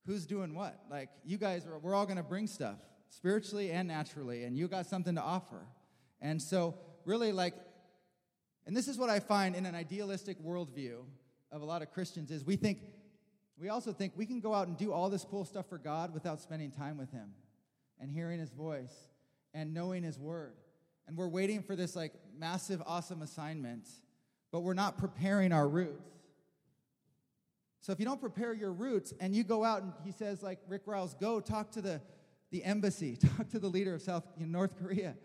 who's 0.05 0.25
doing 0.25 0.53
what. 0.53 0.79
Like 0.89 1.09
you 1.25 1.37
guys 1.37 1.65
are, 1.65 1.79
we're 1.79 1.95
all 1.95 2.05
going 2.05 2.17
to 2.17 2.23
bring 2.23 2.47
stuff. 2.47 2.77
Spiritually 3.15 3.71
and 3.71 3.87
naturally, 3.87 4.43
and 4.43 4.57
you 4.57 4.67
got 4.67 4.85
something 4.85 5.15
to 5.15 5.21
offer. 5.21 5.67
And 6.21 6.41
so, 6.41 6.75
really, 7.05 7.31
like, 7.31 7.53
and 8.65 8.75
this 8.75 8.87
is 8.87 8.97
what 8.97 9.09
I 9.09 9.19
find 9.19 9.55
in 9.55 9.65
an 9.65 9.75
idealistic 9.75 10.41
worldview 10.41 10.97
of 11.51 11.61
a 11.61 11.65
lot 11.65 11.81
of 11.81 11.91
Christians 11.91 12.31
is 12.31 12.45
we 12.45 12.55
think, 12.55 12.79
we 13.57 13.69
also 13.69 13.91
think 13.91 14.13
we 14.15 14.25
can 14.25 14.39
go 14.39 14.53
out 14.53 14.67
and 14.67 14.77
do 14.77 14.91
all 14.91 15.09
this 15.09 15.25
cool 15.25 15.45
stuff 15.45 15.67
for 15.67 15.77
God 15.77 16.13
without 16.13 16.41
spending 16.41 16.71
time 16.71 16.97
with 16.97 17.11
Him 17.11 17.33
and 17.99 18.09
hearing 18.09 18.39
His 18.39 18.51
voice 18.51 18.93
and 19.53 19.73
knowing 19.73 20.03
His 20.03 20.17
word. 20.17 20.53
And 21.07 21.17
we're 21.17 21.27
waiting 21.27 21.61
for 21.61 21.75
this 21.75 21.95
like 21.95 22.13
massive, 22.37 22.81
awesome 22.85 23.21
assignment, 23.21 23.87
but 24.51 24.61
we're 24.61 24.73
not 24.73 24.97
preparing 24.97 25.51
our 25.51 25.67
roots. 25.67 26.09
So 27.81 27.91
if 27.91 27.99
you 27.99 28.05
don't 28.05 28.21
prepare 28.21 28.53
your 28.53 28.71
roots 28.71 29.13
and 29.19 29.35
you 29.35 29.43
go 29.43 29.65
out 29.65 29.83
and 29.83 29.91
he 30.05 30.13
says, 30.13 30.41
like 30.41 30.59
Rick 30.69 30.83
Riles, 30.85 31.15
go 31.15 31.41
talk 31.41 31.71
to 31.71 31.81
the, 31.81 31.99
the 32.53 32.63
embassy, 32.63 33.15
talk 33.37 33.49
to 33.49 33.59
the 33.59 33.67
leader 33.67 33.95
of 33.95 34.01
South 34.01 34.23
you 34.37 34.45
know, 34.45 34.59
North 34.59 34.79
Korea, 34.79 35.15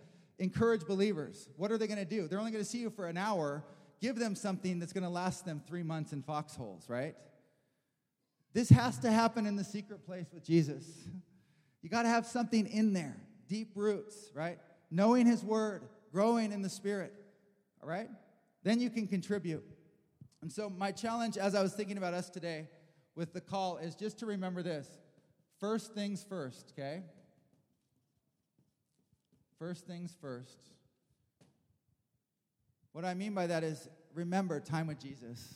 encourage 0.41 0.85
believers. 0.85 1.49
What 1.57 1.71
are 1.71 1.79
they 1.79 1.87
going 1.87 2.01
to 2.01 2.05
do? 2.05 2.27
They're 2.27 2.41
only 2.41 2.51
going 2.51 2.65
to 2.65 2.69
see 2.69 2.79
you 2.79 2.91
for 2.91 3.07
an 3.07 3.17
hour. 3.17 3.63
Give 4.01 4.19
them 4.19 4.35
something 4.35 4.79
that's 4.81 4.93
going 4.93 5.05
to 5.05 5.11
last 5.11 5.45
them 5.45 5.63
three 5.69 5.83
months 5.83 6.13
in 6.13 6.23
foxholes, 6.23 6.89
right? 6.89 7.15
This 8.55 8.71
has 8.71 8.99
to 9.01 9.11
happen 9.11 9.47
in 9.47 9.57
the 9.57 9.65
secret 9.65 10.05
place 10.05 10.27
with 10.35 10.43
Jesus. 10.45 10.85
You 11.81 11.89
got 11.89 12.03
to 12.03 12.09
have 12.09 12.27
something 12.27 12.67
in 12.67 12.93
there, 12.93 13.17
deep 13.47 13.71
roots, 13.77 14.33
right? 14.35 14.59
Knowing 14.91 15.27
His 15.27 15.45
Word, 15.45 15.85
growing 16.13 16.51
in 16.51 16.61
the 16.61 16.69
Spirit, 16.69 17.15
all 17.81 17.89
right? 17.89 18.11
Then 18.65 18.81
you 18.81 18.91
can 18.91 19.07
contribute. 19.07 19.63
And 20.43 20.53
so, 20.53 20.69
my 20.69 20.91
challenge 20.91 21.39
as 21.39 21.55
I 21.55 21.63
was 21.63 21.75
thinking 21.75 21.97
about 21.97 22.15
us 22.15 22.29
today 22.29 22.67
with 23.15 23.33
the 23.33 23.41
call 23.41 23.77
is 23.77 23.95
just 23.95 24.19
to 24.19 24.27
remember 24.27 24.61
this 24.61 24.89
first 25.61 25.95
things 25.95 26.27
first, 26.29 26.73
okay? 26.77 27.03
First 29.59 29.87
things 29.87 30.15
first. 30.21 30.71
What 32.93 33.05
I 33.05 33.15
mean 33.15 33.35
by 33.35 33.47
that 33.47 33.65
is 33.65 33.89
remember 34.15 34.61
time 34.61 34.87
with 34.87 34.99
Jesus. 34.99 35.55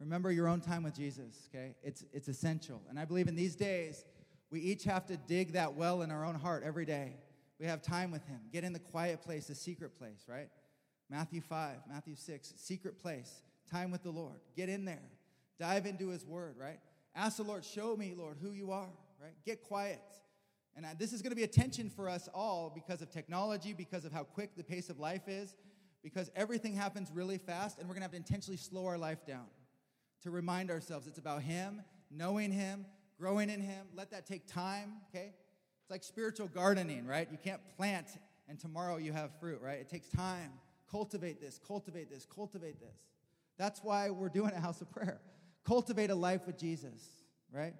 Remember 0.00 0.30
your 0.30 0.46
own 0.46 0.60
time 0.60 0.84
with 0.84 0.94
Jesus, 0.94 1.48
okay? 1.52 1.74
It's, 1.82 2.04
it's 2.12 2.28
essential. 2.28 2.80
And 2.88 2.98
I 2.98 3.04
believe 3.04 3.26
in 3.26 3.34
these 3.34 3.56
days, 3.56 4.04
we 4.50 4.60
each 4.60 4.84
have 4.84 5.06
to 5.06 5.16
dig 5.16 5.52
that 5.52 5.74
well 5.74 6.02
in 6.02 6.10
our 6.10 6.24
own 6.24 6.36
heart 6.36 6.62
every 6.64 6.84
day. 6.84 7.16
We 7.58 7.66
have 7.66 7.82
time 7.82 8.10
with 8.10 8.24
Him. 8.26 8.40
Get 8.52 8.64
in 8.64 8.72
the 8.72 8.78
quiet 8.78 9.22
place, 9.22 9.48
the 9.48 9.54
secret 9.54 9.98
place, 9.98 10.26
right? 10.28 10.48
Matthew 11.10 11.40
5, 11.40 11.76
Matthew 11.92 12.14
6, 12.14 12.54
secret 12.56 12.98
place, 12.98 13.42
time 13.70 13.90
with 13.90 14.02
the 14.02 14.10
Lord. 14.10 14.40
Get 14.56 14.68
in 14.68 14.84
there. 14.84 15.02
Dive 15.58 15.86
into 15.86 16.08
His 16.08 16.24
Word, 16.24 16.54
right? 16.58 16.78
Ask 17.16 17.38
the 17.38 17.42
Lord, 17.42 17.64
show 17.64 17.96
me, 17.96 18.14
Lord, 18.16 18.36
who 18.40 18.52
you 18.52 18.70
are, 18.70 18.90
right? 19.20 19.34
Get 19.44 19.62
quiet. 19.62 20.00
And 20.78 20.86
this 20.96 21.12
is 21.12 21.22
going 21.22 21.32
to 21.32 21.36
be 21.36 21.42
a 21.42 21.48
tension 21.48 21.90
for 21.90 22.08
us 22.08 22.28
all 22.32 22.70
because 22.72 23.02
of 23.02 23.10
technology, 23.10 23.72
because 23.72 24.04
of 24.04 24.12
how 24.12 24.22
quick 24.22 24.56
the 24.56 24.62
pace 24.62 24.88
of 24.88 25.00
life 25.00 25.26
is, 25.26 25.56
because 26.04 26.30
everything 26.36 26.72
happens 26.72 27.10
really 27.12 27.36
fast, 27.36 27.80
and 27.80 27.88
we're 27.88 27.94
going 27.94 28.02
to 28.02 28.04
have 28.04 28.12
to 28.12 28.16
intentionally 28.16 28.56
slow 28.56 28.86
our 28.86 28.96
life 28.96 29.26
down 29.26 29.46
to 30.22 30.30
remind 30.30 30.70
ourselves 30.70 31.08
it's 31.08 31.18
about 31.18 31.42
Him, 31.42 31.82
knowing 32.12 32.52
Him, 32.52 32.86
growing 33.18 33.50
in 33.50 33.60
Him. 33.60 33.88
Let 33.92 34.12
that 34.12 34.24
take 34.24 34.46
time, 34.46 34.92
okay? 35.10 35.32
It's 35.82 35.90
like 35.90 36.04
spiritual 36.04 36.46
gardening, 36.46 37.06
right? 37.06 37.28
You 37.28 37.38
can't 37.42 37.60
plant 37.76 38.06
and 38.48 38.58
tomorrow 38.58 38.98
you 38.98 39.12
have 39.12 39.32
fruit, 39.40 39.60
right? 39.60 39.80
It 39.80 39.88
takes 39.88 40.08
time. 40.08 40.52
Cultivate 40.88 41.40
this, 41.40 41.58
cultivate 41.66 42.08
this, 42.08 42.24
cultivate 42.24 42.80
this. 42.80 42.96
That's 43.58 43.80
why 43.82 44.10
we're 44.10 44.28
doing 44.28 44.52
a 44.54 44.60
house 44.60 44.80
of 44.80 44.90
prayer. 44.90 45.20
Cultivate 45.64 46.10
a 46.10 46.14
life 46.14 46.46
with 46.46 46.56
Jesus, 46.56 47.02
right? 47.52 47.74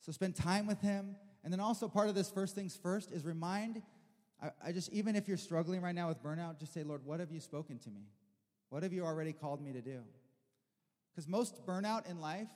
So 0.00 0.10
spend 0.10 0.34
time 0.34 0.66
with 0.66 0.80
Him. 0.80 1.16
And 1.46 1.52
then 1.52 1.60
also, 1.60 1.86
part 1.86 2.08
of 2.08 2.16
this 2.16 2.28
first 2.28 2.56
things 2.56 2.76
first 2.76 3.12
is 3.12 3.24
remind, 3.24 3.80
I, 4.42 4.50
I 4.66 4.72
just, 4.72 4.92
even 4.92 5.14
if 5.14 5.28
you're 5.28 5.36
struggling 5.36 5.80
right 5.80 5.94
now 5.94 6.08
with 6.08 6.20
burnout, 6.20 6.58
just 6.58 6.74
say, 6.74 6.82
Lord, 6.82 7.02
what 7.04 7.20
have 7.20 7.30
you 7.30 7.38
spoken 7.38 7.78
to 7.78 7.88
me? 7.88 8.00
What 8.68 8.82
have 8.82 8.92
you 8.92 9.04
already 9.04 9.32
called 9.32 9.62
me 9.62 9.72
to 9.72 9.80
do? 9.80 10.00
Because 11.14 11.28
most 11.28 11.64
burnout 11.64 12.10
in 12.10 12.20
life 12.20 12.48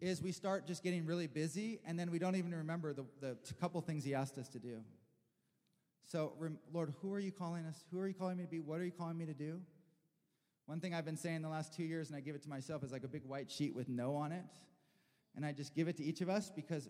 is 0.00 0.22
we 0.22 0.32
start 0.32 0.66
just 0.66 0.82
getting 0.82 1.04
really 1.04 1.26
busy 1.26 1.78
and 1.86 1.98
then 1.98 2.10
we 2.10 2.18
don't 2.18 2.36
even 2.36 2.54
remember 2.54 2.94
the, 2.94 3.04
the 3.20 3.36
couple 3.60 3.82
things 3.82 4.02
he 4.02 4.14
asked 4.14 4.38
us 4.38 4.48
to 4.48 4.58
do. 4.58 4.78
So, 6.10 6.32
Lord, 6.72 6.94
who 7.02 7.12
are 7.12 7.20
you 7.20 7.32
calling 7.32 7.66
us? 7.66 7.84
Who 7.92 8.00
are 8.00 8.08
you 8.08 8.14
calling 8.14 8.38
me 8.38 8.44
to 8.44 8.48
be? 8.48 8.60
What 8.60 8.80
are 8.80 8.84
you 8.86 8.92
calling 8.92 9.18
me 9.18 9.26
to 9.26 9.34
do? 9.34 9.60
One 10.64 10.80
thing 10.80 10.94
I've 10.94 11.04
been 11.04 11.18
saying 11.18 11.42
the 11.42 11.50
last 11.50 11.74
two 11.74 11.84
years, 11.84 12.08
and 12.08 12.16
I 12.16 12.20
give 12.20 12.34
it 12.34 12.42
to 12.44 12.48
myself, 12.48 12.82
is 12.82 12.92
like 12.92 13.04
a 13.04 13.08
big 13.08 13.26
white 13.26 13.50
sheet 13.50 13.74
with 13.74 13.90
no 13.90 14.16
on 14.16 14.32
it. 14.32 14.46
And 15.34 15.44
I 15.44 15.52
just 15.52 15.74
give 15.74 15.86
it 15.86 15.98
to 15.98 16.02
each 16.02 16.22
of 16.22 16.30
us 16.30 16.50
because 16.50 16.88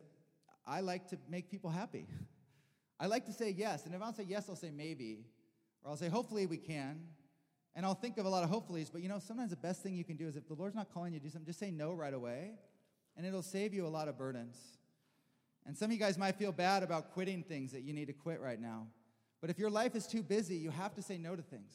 I 0.67 0.81
like 0.81 1.09
to 1.09 1.19
make 1.29 1.51
people 1.51 1.71
happy. 1.71 2.07
I 3.01 3.07
like 3.07 3.27
to 3.27 3.33
say 3.33 3.51
yes. 3.51 3.87
And 3.87 3.95
if 3.95 4.01
I 4.01 4.05
don't 4.05 4.17
say 4.17 4.27
yes, 4.27 4.49
I'll 4.49 4.57
say 4.57 4.71
maybe. 4.71 5.27
Or 5.83 5.91
I'll 5.91 5.97
say 5.97 6.09
hopefully 6.09 6.47
we 6.47 6.57
can. 6.57 7.01
And 7.75 7.85
I'll 7.85 7.95
think 7.95 8.17
of 8.17 8.25
a 8.25 8.29
lot 8.29 8.43
of 8.43 8.51
hopefullys. 8.51 8.91
But 8.91 9.03
you 9.03 9.09
know, 9.09 9.19
sometimes 9.19 9.51
the 9.51 9.57
best 9.57 9.83
thing 9.83 9.95
you 9.95 10.05
can 10.05 10.17
do 10.17 10.27
is 10.27 10.37
if 10.37 10.49
the 10.49 10.55
Lord's 10.55 10.75
not 10.75 10.93
calling 10.93 11.13
you 11.13 11.19
to 11.19 11.25
do 11.25 11.31
something, 11.31 11.47
just 11.47 11.59
say 11.59 11.71
no 11.71 11.93
right 11.93 12.15
away 12.15 12.53
and 13.17 13.27
it'll 13.27 13.43
save 13.43 13.73
you 13.73 13.87
a 13.87 13.89
lot 13.89 14.09
of 14.09 14.19
burdens. 14.19 14.57
And 15.67 15.77
some 15.77 15.87
of 15.87 15.93
you 15.93 15.99
guys 15.99 16.17
might 16.17 16.37
feel 16.37 16.53
bad 16.53 16.83
about 16.83 17.13
quitting 17.13 17.43
things 17.43 17.73
that 17.73 17.83
you 17.83 17.93
need 17.93 18.07
to 18.07 18.13
quit 18.13 18.41
right 18.41 18.61
now. 18.61 18.87
But 19.41 19.51
if 19.51 19.59
your 19.59 19.71
life 19.71 19.95
is 19.95 20.07
too 20.07 20.23
busy, 20.23 20.57
you 20.57 20.71
have 20.71 20.95
to 20.95 21.03
say 21.03 21.19
no 21.19 21.35
to 21.35 21.43
things. 21.43 21.73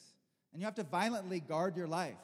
And 0.52 0.60
you 0.60 0.66
have 0.66 0.74
to 0.76 0.82
violently 0.82 1.40
guard 1.40 1.76
your 1.76 1.88
life, 1.88 2.18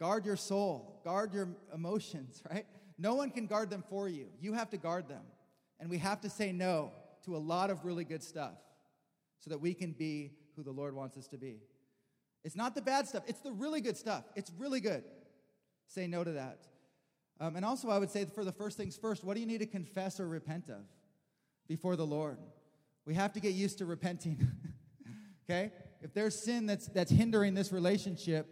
guard 0.00 0.24
your 0.24 0.36
soul, 0.36 1.00
guard 1.04 1.32
your 1.32 1.48
emotions, 1.72 2.42
right? 2.50 2.66
No 2.98 3.14
one 3.14 3.30
can 3.30 3.46
guard 3.46 3.70
them 3.70 3.82
for 3.88 4.08
you. 4.08 4.26
You 4.40 4.52
have 4.52 4.70
to 4.70 4.76
guard 4.76 5.08
them. 5.08 5.22
And 5.80 5.90
we 5.90 5.98
have 5.98 6.20
to 6.22 6.30
say 6.30 6.52
no 6.52 6.92
to 7.24 7.36
a 7.36 7.38
lot 7.38 7.70
of 7.70 7.84
really 7.84 8.04
good 8.04 8.22
stuff 8.22 8.56
so 9.38 9.50
that 9.50 9.60
we 9.60 9.74
can 9.74 9.92
be 9.92 10.32
who 10.56 10.62
the 10.62 10.70
Lord 10.70 10.94
wants 10.94 11.16
us 11.16 11.26
to 11.28 11.38
be. 11.38 11.60
It's 12.44 12.56
not 12.56 12.74
the 12.74 12.82
bad 12.82 13.08
stuff, 13.08 13.24
it's 13.26 13.40
the 13.40 13.52
really 13.52 13.80
good 13.80 13.96
stuff. 13.96 14.24
It's 14.36 14.50
really 14.58 14.80
good. 14.80 15.04
Say 15.86 16.06
no 16.06 16.24
to 16.24 16.32
that. 16.32 16.66
Um, 17.40 17.56
and 17.56 17.64
also, 17.64 17.90
I 17.90 17.98
would 17.98 18.10
say 18.10 18.26
for 18.26 18.44
the 18.44 18.52
first 18.52 18.76
things 18.76 18.96
first, 18.96 19.24
what 19.24 19.34
do 19.34 19.40
you 19.40 19.46
need 19.46 19.58
to 19.58 19.66
confess 19.66 20.20
or 20.20 20.28
repent 20.28 20.68
of 20.68 20.84
before 21.66 21.96
the 21.96 22.06
Lord? 22.06 22.38
We 23.06 23.14
have 23.14 23.32
to 23.32 23.40
get 23.40 23.52
used 23.52 23.78
to 23.78 23.86
repenting. 23.86 24.46
okay? 25.50 25.72
If 26.00 26.14
there's 26.14 26.38
sin 26.38 26.66
that's, 26.66 26.86
that's 26.88 27.10
hindering 27.10 27.54
this 27.54 27.72
relationship, 27.72 28.46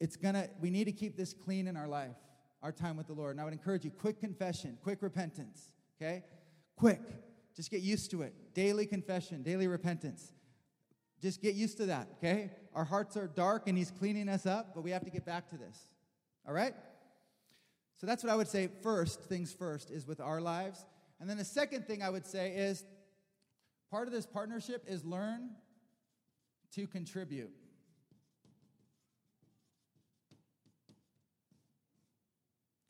it's 0.00 0.16
gonna, 0.16 0.48
we 0.60 0.70
need 0.70 0.84
to 0.84 0.92
keep 0.92 1.16
this 1.16 1.32
clean 1.32 1.66
in 1.66 1.76
our 1.76 1.88
life, 1.88 2.16
our 2.62 2.72
time 2.72 2.96
with 2.96 3.06
the 3.06 3.12
Lord. 3.12 3.32
And 3.32 3.40
I 3.40 3.44
would 3.44 3.52
encourage 3.52 3.84
you 3.84 3.90
quick 3.90 4.20
confession, 4.20 4.76
quick 4.82 5.00
repentance. 5.00 5.70
Okay? 6.04 6.22
Quick. 6.76 7.00
Just 7.56 7.70
get 7.70 7.80
used 7.80 8.10
to 8.10 8.22
it. 8.22 8.34
Daily 8.54 8.86
confession, 8.86 9.42
daily 9.42 9.66
repentance. 9.66 10.32
Just 11.22 11.40
get 11.40 11.54
used 11.54 11.78
to 11.78 11.86
that, 11.86 12.08
okay? 12.18 12.50
Our 12.74 12.84
hearts 12.84 13.16
are 13.16 13.26
dark 13.26 13.68
and 13.68 13.78
He's 13.78 13.90
cleaning 13.90 14.28
us 14.28 14.44
up, 14.44 14.74
but 14.74 14.82
we 14.82 14.90
have 14.90 15.04
to 15.04 15.10
get 15.10 15.24
back 15.24 15.48
to 15.50 15.56
this. 15.56 15.78
All 16.46 16.52
right? 16.52 16.74
So 17.96 18.06
that's 18.06 18.22
what 18.22 18.32
I 18.32 18.36
would 18.36 18.48
say 18.48 18.68
first, 18.82 19.22
things 19.22 19.52
first, 19.52 19.90
is 19.90 20.06
with 20.06 20.20
our 20.20 20.40
lives. 20.40 20.84
And 21.20 21.30
then 21.30 21.38
the 21.38 21.44
second 21.44 21.86
thing 21.86 22.02
I 22.02 22.10
would 22.10 22.26
say 22.26 22.50
is 22.50 22.84
part 23.90 24.06
of 24.06 24.12
this 24.12 24.26
partnership 24.26 24.84
is 24.86 25.04
learn 25.04 25.50
to 26.72 26.86
contribute. 26.86 27.52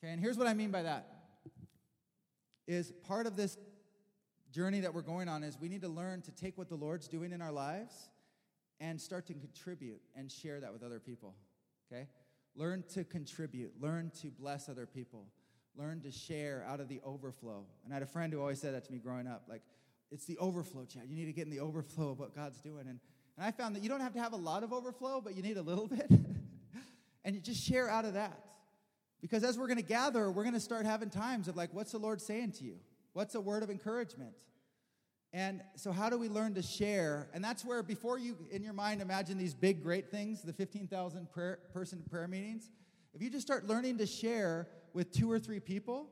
Okay, 0.03 0.13
and 0.13 0.21
here's 0.21 0.37
what 0.37 0.47
I 0.47 0.55
mean 0.55 0.71
by 0.71 0.83
that. 0.83 1.14
Is 2.67 2.93
part 3.07 3.27
of 3.27 3.37
this 3.37 3.59
journey 4.51 4.81
that 4.81 4.95
we're 4.95 5.03
going 5.03 5.29
on 5.29 5.43
is 5.43 5.59
we 5.61 5.69
need 5.69 5.83
to 5.83 5.89
learn 5.89 6.23
to 6.23 6.31
take 6.31 6.57
what 6.57 6.69
the 6.69 6.77
Lord's 6.77 7.09
doing 7.09 7.33
in 7.33 7.43
our 7.43 7.53
lives 7.53 8.09
and 8.81 9.01
start 9.01 9.27
to 9.27 9.35
contribute 9.35 10.01
and 10.17 10.31
share 10.31 10.61
that 10.61 10.73
with 10.73 10.83
other 10.83 11.01
people. 11.01 11.35
Okay? 11.93 12.07
Learn 12.55 12.85
to 12.95 13.05
contribute. 13.05 13.73
Learn 13.81 14.11
to 14.23 14.29
bless 14.29 14.69
other 14.69 14.87
people. 14.87 15.27
Learn 15.77 16.01
to 16.03 16.11
share 16.11 16.65
out 16.69 16.81
of 16.81 16.89
the 16.89 17.01
overflow. 17.05 17.65
And 17.85 17.93
I 17.93 17.97
had 17.97 18.03
a 18.03 18.07
friend 18.07 18.33
who 18.33 18.41
always 18.41 18.61
said 18.61 18.75
that 18.75 18.85
to 18.85 18.93
me 18.93 18.99
growing 18.99 19.27
up 19.27 19.43
like, 19.49 19.63
it's 20.11 20.27
the 20.27 20.39
overflow, 20.39 20.85
Chad. 20.85 21.05
You 21.09 21.17
need 21.17 21.25
to 21.27 21.33
get 21.33 21.47
in 21.47 21.51
the 21.51 21.61
overflow 21.61 22.11
of 22.11 22.21
what 22.21 22.35
God's 22.37 22.61
doing. 22.61 22.87
And, 22.89 23.01
and 23.37 23.47
I 23.47 23.51
found 23.51 23.75
that 23.75 23.83
you 23.83 23.89
don't 23.89 24.01
have 24.01 24.13
to 24.13 24.21
have 24.21 24.33
a 24.33 24.37
lot 24.37 24.63
of 24.63 24.73
overflow, 24.73 25.21
but 25.21 25.35
you 25.35 25.43
need 25.43 25.57
a 25.57 25.63
little 25.63 25.89
bit. 25.89 26.09
and 27.25 27.35
you 27.35 27.41
just 27.41 27.61
share 27.61 27.91
out 27.91 28.05
of 28.05 28.15
that. 28.15 28.39
Because 29.25 29.43
as 29.43 29.57
we're 29.57 29.69
going 29.69 29.79
to 29.79 29.83
gather, 29.83 30.31
we're 30.31 30.43
going 30.43 30.53
to 30.53 30.61
start 30.61 30.85
having 30.85 31.09
times 31.09 31.49
of 31.49 31.57
like, 31.57 31.73
what's 31.73 31.93
the 31.93 31.99
Lord 31.99 32.21
saying 32.21 32.53
to 32.59 32.65
you? 32.65 32.77
What's 33.15 33.35
a 33.35 33.41
word 33.41 33.63
of 33.63 33.71
encouragement? 33.71 34.35
And 35.33 35.63
so, 35.77 35.93
how 35.93 36.11
do 36.11 36.19
we 36.19 36.29
learn 36.29 36.53
to 36.57 36.63
share? 36.63 37.31
And 37.33 37.43
that's 37.43 37.65
where, 37.65 37.83
before 37.83 38.19
you, 38.19 38.37
in 38.51 38.63
your 38.63 38.75
mind, 38.75 39.01
imagine 39.01 39.39
these 39.39 39.55
big, 39.55 39.83
great 39.83 40.11
things, 40.11 40.43
the 40.43 40.53
15,000 40.53 41.27
person 41.73 42.03
prayer 42.11 42.29
meetings, 42.29 42.71
if 43.15 43.23
you 43.23 43.31
just 43.31 43.47
start 43.47 43.67
learning 43.67 43.97
to 43.97 44.07
share 44.07 44.69
with 44.93 45.11
two 45.11 45.33
or 45.33 45.39
three 45.39 45.59
people, 45.59 46.07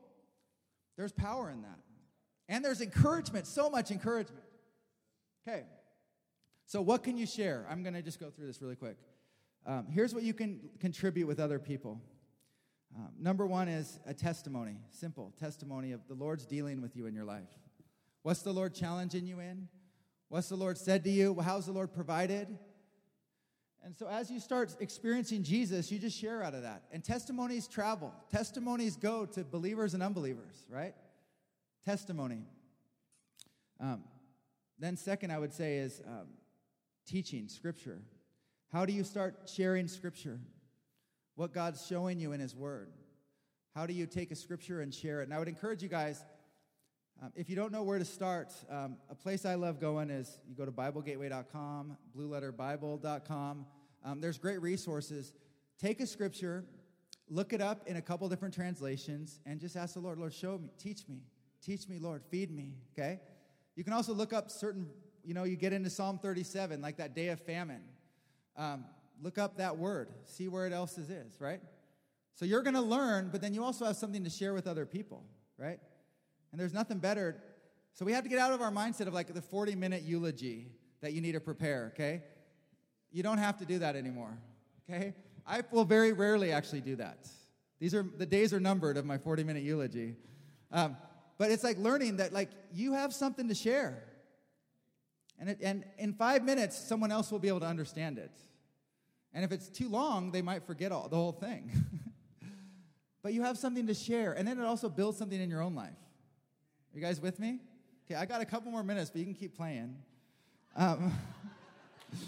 there's 0.97 1.11
power 1.11 1.51
in 1.51 1.61
that. 1.61 1.77
And 2.49 2.65
there's 2.65 2.81
encouragement, 2.81 3.45
so 3.45 3.69
much 3.69 3.91
encouragement. 3.91 4.43
Okay, 5.47 5.65
so 6.65 6.81
what 6.81 7.03
can 7.03 7.15
you 7.15 7.27
share? 7.27 7.67
I'm 7.69 7.83
going 7.83 7.93
to 7.93 8.01
just 8.01 8.19
go 8.19 8.31
through 8.31 8.47
this 8.47 8.59
really 8.59 8.75
quick. 8.75 8.97
Um, 9.67 9.85
here's 9.87 10.15
what 10.15 10.23
you 10.23 10.33
can 10.33 10.59
contribute 10.79 11.27
with 11.27 11.39
other 11.39 11.59
people. 11.59 12.01
Um, 12.95 13.09
number 13.19 13.47
one 13.47 13.67
is 13.67 13.99
a 14.05 14.13
testimony, 14.13 14.77
simple 14.91 15.33
testimony 15.39 15.93
of 15.93 16.07
the 16.07 16.13
Lord's 16.13 16.45
dealing 16.45 16.81
with 16.81 16.95
you 16.95 17.07
in 17.07 17.15
your 17.15 17.25
life. 17.25 17.49
What's 18.21 18.43
the 18.43 18.53
Lord 18.53 18.75
challenging 18.75 19.25
you 19.25 19.39
in? 19.39 19.67
What's 20.29 20.49
the 20.49 20.55
Lord 20.55 20.77
said 20.77 21.03
to 21.05 21.09
you? 21.09 21.35
How's 21.43 21.65
the 21.65 21.71
Lord 21.71 21.93
provided? 21.93 22.47
And 23.83 23.97
so, 23.97 24.07
as 24.07 24.31
you 24.31 24.39
start 24.39 24.75
experiencing 24.79 25.43
Jesus, 25.43 25.91
you 25.91 25.99
just 25.99 26.17
share 26.17 26.41
out 26.41 26.53
of 26.53 26.61
that. 26.61 26.83
And 26.91 27.03
testimonies 27.03 27.67
travel. 27.67 28.13
Testimonies 28.31 28.95
go 28.95 29.25
to 29.25 29.43
believers 29.43 29.93
and 29.93 30.01
unbelievers, 30.01 30.65
right? 30.69 30.95
Testimony. 31.83 32.43
Um, 33.79 34.03
then, 34.79 34.95
second, 34.95 35.31
I 35.31 35.39
would 35.39 35.51
say 35.51 35.77
is 35.77 36.01
um, 36.07 36.27
teaching 37.05 37.49
Scripture. 37.49 37.99
How 38.71 38.85
do 38.85 38.93
you 38.93 39.03
start 39.03 39.51
sharing 39.53 39.87
Scripture? 39.87 40.39
What 41.35 41.53
God's 41.53 41.85
showing 41.85 42.19
you 42.19 42.31
in 42.31 42.39
His 42.39 42.55
Word. 42.55 42.89
How 43.75 43.87
do 43.87 43.93
you 43.93 44.05
take 44.05 44.31
a 44.31 44.35
Scripture 44.35 44.81
and 44.81 44.93
share 44.93 45.21
it? 45.21 45.23
And 45.25 45.33
I 45.33 45.39
would 45.39 45.47
encourage 45.47 45.81
you 45.81 45.89
guys, 45.89 46.23
um, 47.21 47.31
if 47.35 47.49
you 47.49 47.55
don't 47.55 47.71
know 47.71 47.81
where 47.81 47.97
to 47.97 48.05
start, 48.05 48.53
um, 48.69 48.97
a 49.09 49.15
place 49.15 49.45
I 49.45 49.55
love 49.55 49.79
going 49.79 50.11
is 50.11 50.39
you 50.47 50.55
go 50.55 50.65
to 50.65 50.71
BibleGateway.com, 50.71 51.97
BlueLetterBible.com. 52.15 53.65
Um, 54.05 54.21
there's 54.21 54.37
great 54.37 54.61
resources. 54.61 55.33
Take 55.79 56.01
a 56.01 56.05
Scripture, 56.05 56.65
look 57.29 57.51
it 57.51 57.61
up 57.61 57.87
in 57.87 57.95
a 57.95 58.01
couple 58.01 58.29
different 58.29 58.53
translations, 58.53 59.39
and 59.45 59.59
just 59.59 59.75
ask 59.75 59.95
the 59.95 60.01
Lord, 60.01 60.19
Lord, 60.19 60.33
show 60.33 60.59
me, 60.59 60.69
teach 60.77 61.07
me, 61.07 61.23
teach 61.65 61.89
me, 61.89 61.97
Lord, 61.97 62.21
feed 62.29 62.51
me, 62.51 62.75
okay? 62.93 63.19
You 63.75 63.83
can 63.83 63.93
also 63.93 64.13
look 64.13 64.33
up 64.33 64.51
certain, 64.51 64.87
you 65.23 65.33
know, 65.33 65.45
you 65.45 65.55
get 65.55 65.73
into 65.73 65.89
Psalm 65.89 66.19
37, 66.19 66.79
like 66.79 66.97
that 66.97 67.15
day 67.15 67.29
of 67.29 67.39
famine. 67.39 67.81
Um, 68.55 68.85
look 69.23 69.37
up 69.37 69.57
that 69.57 69.77
word, 69.77 70.09
see 70.25 70.47
where 70.47 70.67
it 70.67 70.73
else 70.73 70.97
is, 70.97 71.39
right? 71.39 71.61
So 72.35 72.45
you're 72.45 72.61
going 72.61 72.75
to 72.75 72.81
learn, 72.81 73.29
but 73.31 73.41
then 73.41 73.53
you 73.53 73.63
also 73.63 73.85
have 73.85 73.95
something 73.95 74.23
to 74.23 74.29
share 74.29 74.53
with 74.53 74.67
other 74.67 74.85
people, 74.85 75.23
right? 75.57 75.79
And 76.51 76.59
there's 76.59 76.73
nothing 76.73 76.99
better. 76.99 77.41
So 77.93 78.05
we 78.05 78.11
have 78.11 78.23
to 78.23 78.29
get 78.29 78.39
out 78.39 78.53
of 78.53 78.61
our 78.61 78.71
mindset 78.71 79.07
of 79.07 79.13
like 79.13 79.33
the 79.33 79.41
40 79.41 79.75
minute 79.75 80.03
eulogy 80.03 80.67
that 81.01 81.13
you 81.13 81.21
need 81.21 81.33
to 81.33 81.39
prepare, 81.39 81.91
okay? 81.93 82.23
You 83.11 83.23
don't 83.23 83.37
have 83.37 83.57
to 83.59 83.65
do 83.65 83.79
that 83.79 83.95
anymore, 83.95 84.37
okay? 84.89 85.13
I 85.47 85.61
will 85.71 85.85
very 85.85 86.11
rarely 86.11 86.51
actually 86.51 86.81
do 86.81 86.95
that. 86.97 87.27
These 87.79 87.93
are 87.93 88.03
the 88.03 88.25
days 88.25 88.53
are 88.53 88.59
numbered 88.59 88.97
of 88.97 89.05
my 89.05 89.17
40 89.17 89.43
minute 89.43 89.63
eulogy. 89.63 90.15
Um, 90.71 90.97
but 91.37 91.51
it's 91.51 91.63
like 91.63 91.77
learning 91.77 92.17
that 92.17 92.33
like 92.33 92.49
you 92.73 92.93
have 92.93 93.13
something 93.13 93.47
to 93.47 93.55
share. 93.55 94.03
And, 95.39 95.49
it, 95.49 95.59
and 95.61 95.83
in 95.97 96.13
five 96.13 96.43
minutes, 96.43 96.77
someone 96.77 97.11
else 97.11 97.31
will 97.31 97.39
be 97.39 97.47
able 97.47 97.59
to 97.59 97.65
understand 97.65 98.17
it. 98.17 98.31
And 99.33 99.43
if 99.43 99.51
it's 99.51 99.67
too 99.69 99.89
long, 99.89 100.31
they 100.31 100.41
might 100.41 100.63
forget 100.63 100.91
all, 100.91 101.07
the 101.09 101.15
whole 101.15 101.31
thing. 101.31 101.71
but 103.23 103.33
you 103.33 103.41
have 103.41 103.57
something 103.57 103.87
to 103.87 103.93
share. 103.93 104.33
And 104.33 104.47
then 104.47 104.59
it 104.59 104.65
also 104.65 104.89
builds 104.89 105.17
something 105.17 105.39
in 105.39 105.49
your 105.49 105.61
own 105.61 105.73
life. 105.73 105.89
Are 105.89 106.95
you 106.97 107.01
guys 107.01 107.19
with 107.19 107.39
me? 107.39 107.59
Okay, 108.05 108.15
I 108.15 108.25
got 108.25 108.41
a 108.41 108.45
couple 108.45 108.71
more 108.71 108.83
minutes, 108.83 109.09
but 109.09 109.19
you 109.19 109.25
can 109.25 109.33
keep 109.33 109.55
playing. 109.55 109.95
Um, 110.75 111.11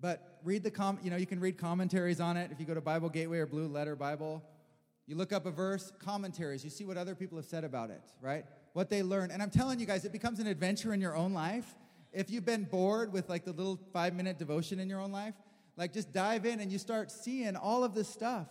but 0.00 0.38
read 0.44 0.62
the 0.62 0.70
com, 0.70 0.98
you 1.02 1.10
know, 1.10 1.16
you 1.16 1.26
can 1.26 1.40
read 1.40 1.56
commentaries 1.56 2.20
on 2.20 2.36
it 2.36 2.50
if 2.52 2.60
you 2.60 2.66
go 2.66 2.74
to 2.74 2.82
Bible 2.82 3.08
Gateway 3.08 3.38
or 3.38 3.46
Blue 3.46 3.68
Letter 3.68 3.96
Bible. 3.96 4.42
You 5.06 5.16
look 5.16 5.32
up 5.32 5.46
a 5.46 5.50
verse, 5.50 5.92
commentaries, 5.98 6.64
you 6.64 6.70
see 6.70 6.84
what 6.84 6.96
other 6.96 7.14
people 7.14 7.38
have 7.38 7.44
said 7.46 7.64
about 7.64 7.90
it, 7.90 8.02
right? 8.20 8.44
What 8.72 8.90
they 8.90 9.02
learn. 9.02 9.30
And 9.30 9.42
I'm 9.42 9.50
telling 9.50 9.78
you 9.78 9.86
guys, 9.86 10.04
it 10.04 10.12
becomes 10.12 10.40
an 10.40 10.46
adventure 10.46 10.92
in 10.92 11.00
your 11.00 11.16
own 11.16 11.32
life. 11.32 11.74
If 12.14 12.30
you've 12.30 12.44
been 12.44 12.64
bored 12.64 13.12
with 13.12 13.28
like 13.28 13.44
the 13.44 13.52
little 13.52 13.78
five 13.92 14.14
minute 14.14 14.38
devotion 14.38 14.78
in 14.78 14.88
your 14.88 15.00
own 15.00 15.12
life, 15.12 15.34
like 15.76 15.92
just 15.92 16.12
dive 16.12 16.46
in 16.46 16.60
and 16.60 16.70
you 16.70 16.78
start 16.78 17.10
seeing 17.10 17.56
all 17.56 17.82
of 17.82 17.94
this 17.94 18.08
stuff. 18.08 18.46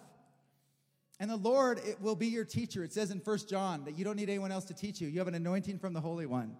And 1.19 1.31
the 1.31 1.37
Lord 1.37 1.79
it 1.79 2.01
will 2.01 2.15
be 2.15 2.27
your 2.27 2.43
teacher. 2.43 2.83
It 2.83 2.91
says 2.91 3.09
in 3.09 3.21
First 3.21 3.49
John 3.49 3.85
that 3.85 3.97
you 3.97 4.03
don't 4.03 4.17
need 4.17 4.29
anyone 4.29 4.51
else 4.51 4.65
to 4.65 4.73
teach 4.73 4.99
you. 4.99 5.07
You 5.07 5.19
have 5.19 5.29
an 5.29 5.35
anointing 5.35 5.79
from 5.79 5.93
the 5.93 6.01
Holy 6.01 6.25
One. 6.25 6.57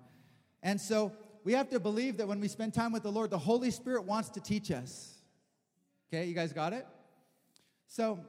And 0.62 0.80
so 0.80 1.12
we 1.44 1.54
have 1.54 1.70
to 1.72 1.80
believe 1.80 2.18
that 2.18 2.28
when 2.28 2.40
we 2.40 2.48
spend 2.48 2.74
time 2.74 2.94
with 2.94 3.04
the 3.04 3.12
Lord, 3.12 3.30
the 3.30 3.38
Holy 3.38 3.72
Spirit 3.72 4.06
wants 4.06 4.30
to 4.30 4.40
teach 4.40 4.72
us. 4.72 5.16
Okay, 6.08 6.26
you 6.26 6.34
guys 6.34 6.54
got 6.54 6.72
it? 6.72 6.88
So 7.88 8.20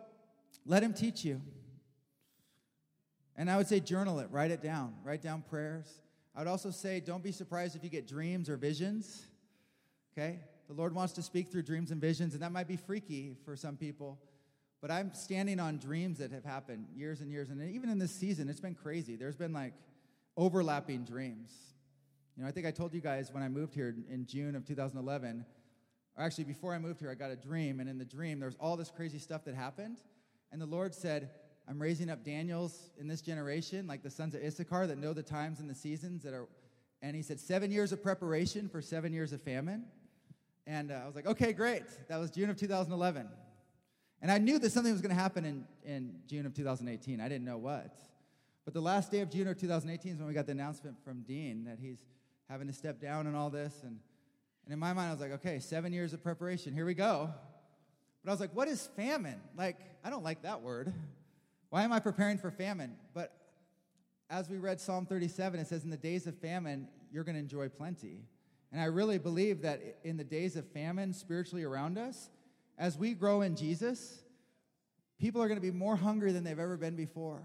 let 0.66 0.82
Him 0.82 0.92
teach 0.92 1.24
you. 1.24 1.40
And 3.36 3.50
I 3.50 3.56
would 3.56 3.68
say 3.68 3.78
journal 3.78 4.18
it, 4.18 4.28
write 4.30 4.50
it 4.50 4.62
down, 4.62 4.94
write 5.04 5.22
down 5.22 5.42
prayers. 5.48 5.86
I 6.34 6.40
would 6.40 6.48
also 6.48 6.70
say 6.70 7.00
don't 7.00 7.22
be 7.22 7.32
surprised 7.32 7.76
if 7.76 7.84
you 7.84 7.90
get 7.90 8.08
dreams 8.08 8.48
or 8.48 8.56
visions. 8.56 9.22
Okay? 10.12 10.40
The 10.66 10.74
Lord 10.74 10.94
wants 10.94 11.12
to 11.14 11.22
speak 11.22 11.48
through 11.48 11.62
dreams 11.62 11.90
and 11.90 12.00
visions, 12.00 12.34
and 12.34 12.42
that 12.42 12.52
might 12.52 12.68
be 12.68 12.76
freaky 12.76 13.36
for 13.44 13.54
some 13.56 13.76
people. 13.76 14.18
But 14.80 14.90
I'm 14.90 15.14
standing 15.14 15.60
on 15.60 15.78
dreams 15.78 16.18
that 16.18 16.30
have 16.32 16.44
happened 16.44 16.86
years 16.94 17.20
and 17.20 17.30
years. 17.30 17.50
And 17.50 17.62
even 17.70 17.88
in 17.88 17.98
this 17.98 18.12
season, 18.12 18.48
it's 18.48 18.60
been 18.60 18.74
crazy. 18.74 19.16
There's 19.16 19.36
been 19.36 19.52
like 19.52 19.72
overlapping 20.36 21.04
dreams. 21.04 21.52
You 22.36 22.42
know, 22.42 22.48
I 22.48 22.52
think 22.52 22.66
I 22.66 22.70
told 22.70 22.92
you 22.92 23.00
guys 23.00 23.32
when 23.32 23.42
I 23.42 23.48
moved 23.48 23.74
here 23.74 23.94
in 24.10 24.26
June 24.26 24.56
of 24.56 24.66
2011, 24.66 25.44
or 26.16 26.24
actually 26.24 26.44
before 26.44 26.74
I 26.74 26.78
moved 26.78 27.00
here, 27.00 27.10
I 27.10 27.14
got 27.14 27.30
a 27.30 27.36
dream. 27.36 27.80
And 27.80 27.88
in 27.88 27.98
the 27.98 28.04
dream, 28.04 28.40
there 28.40 28.48
was 28.48 28.56
all 28.58 28.76
this 28.76 28.90
crazy 28.90 29.18
stuff 29.18 29.44
that 29.44 29.54
happened. 29.54 29.98
And 30.50 30.60
the 30.60 30.66
Lord 30.66 30.94
said, 30.94 31.30
I'm 31.68 31.80
raising 31.80 32.10
up 32.10 32.24
Daniels 32.24 32.90
in 32.98 33.08
this 33.08 33.22
generation, 33.22 33.86
like 33.86 34.02
the 34.02 34.10
sons 34.10 34.34
of 34.34 34.42
Issachar 34.42 34.86
that 34.86 34.98
know 34.98 35.12
the 35.12 35.22
times 35.22 35.60
and 35.60 35.68
the 35.68 35.74
seasons 35.74 36.22
that 36.22 36.34
are. 36.34 36.46
And 37.00 37.14
he 37.14 37.22
said, 37.22 37.40
seven 37.40 37.70
years 37.70 37.92
of 37.92 38.02
preparation 38.02 38.68
for 38.68 38.80
seven 38.80 39.12
years 39.12 39.32
of 39.32 39.42
famine. 39.42 39.84
And 40.66 40.90
uh, 40.90 41.00
I 41.02 41.06
was 41.06 41.14
like, 41.14 41.26
okay, 41.26 41.52
great. 41.52 41.84
That 42.08 42.18
was 42.18 42.30
June 42.30 42.48
of 42.48 42.56
2011. 42.56 43.28
And 44.22 44.32
I 44.32 44.38
knew 44.38 44.58
that 44.58 44.72
something 44.72 44.92
was 44.92 45.02
going 45.02 45.14
to 45.14 45.20
happen 45.20 45.44
in, 45.44 45.64
in 45.84 46.14
June 46.26 46.46
of 46.46 46.54
2018. 46.54 47.20
I 47.20 47.28
didn't 47.28 47.44
know 47.44 47.58
what. 47.58 47.94
But 48.64 48.72
the 48.72 48.80
last 48.80 49.10
day 49.10 49.20
of 49.20 49.30
June 49.30 49.48
of 49.48 49.58
2018 49.58 50.12
is 50.12 50.18
when 50.18 50.28
we 50.28 50.32
got 50.32 50.46
the 50.46 50.52
announcement 50.52 50.96
from 51.04 51.22
Dean 51.22 51.64
that 51.64 51.78
he's 51.78 51.98
having 52.48 52.66
to 52.66 52.72
step 52.72 53.00
down 53.00 53.26
and 53.26 53.36
all 53.36 53.50
this. 53.50 53.74
And, 53.82 53.98
and 54.64 54.72
in 54.72 54.78
my 54.78 54.94
mind, 54.94 55.08
I 55.08 55.12
was 55.12 55.20
like, 55.20 55.32
okay, 55.32 55.58
seven 55.58 55.92
years 55.92 56.14
of 56.14 56.22
preparation. 56.22 56.72
Here 56.72 56.86
we 56.86 56.94
go. 56.94 57.28
But 58.24 58.30
I 58.30 58.32
was 58.32 58.40
like, 58.40 58.54
what 58.54 58.68
is 58.68 58.88
famine? 58.96 59.40
Like, 59.56 59.76
I 60.02 60.08
don't 60.08 60.24
like 60.24 60.42
that 60.42 60.62
word. 60.62 60.94
Why 61.70 61.82
am 61.82 61.92
I 61.92 61.98
preparing 61.98 62.38
for 62.38 62.50
famine? 62.50 62.96
But 63.12 63.32
as 64.30 64.48
we 64.48 64.58
read 64.58 64.80
Psalm 64.80 65.06
37, 65.06 65.60
it 65.60 65.66
says, 65.66 65.84
In 65.84 65.90
the 65.90 65.96
days 65.96 66.26
of 66.26 66.36
famine, 66.38 66.88
you're 67.10 67.24
going 67.24 67.34
to 67.34 67.40
enjoy 67.40 67.68
plenty. 67.68 68.24
And 68.72 68.80
I 68.80 68.86
really 68.86 69.18
believe 69.18 69.62
that 69.62 69.80
in 70.02 70.16
the 70.16 70.24
days 70.24 70.56
of 70.56 70.66
famine 70.68 71.12
spiritually 71.12 71.62
around 71.62 71.98
us, 71.98 72.30
as 72.76 72.98
we 72.98 73.14
grow 73.14 73.42
in 73.42 73.54
Jesus, 73.54 74.24
people 75.18 75.40
are 75.40 75.46
going 75.46 75.60
to 75.60 75.62
be 75.62 75.70
more 75.70 75.94
hungry 75.94 76.32
than 76.32 76.42
they've 76.42 76.58
ever 76.58 76.76
been 76.76 76.96
before. 76.96 77.42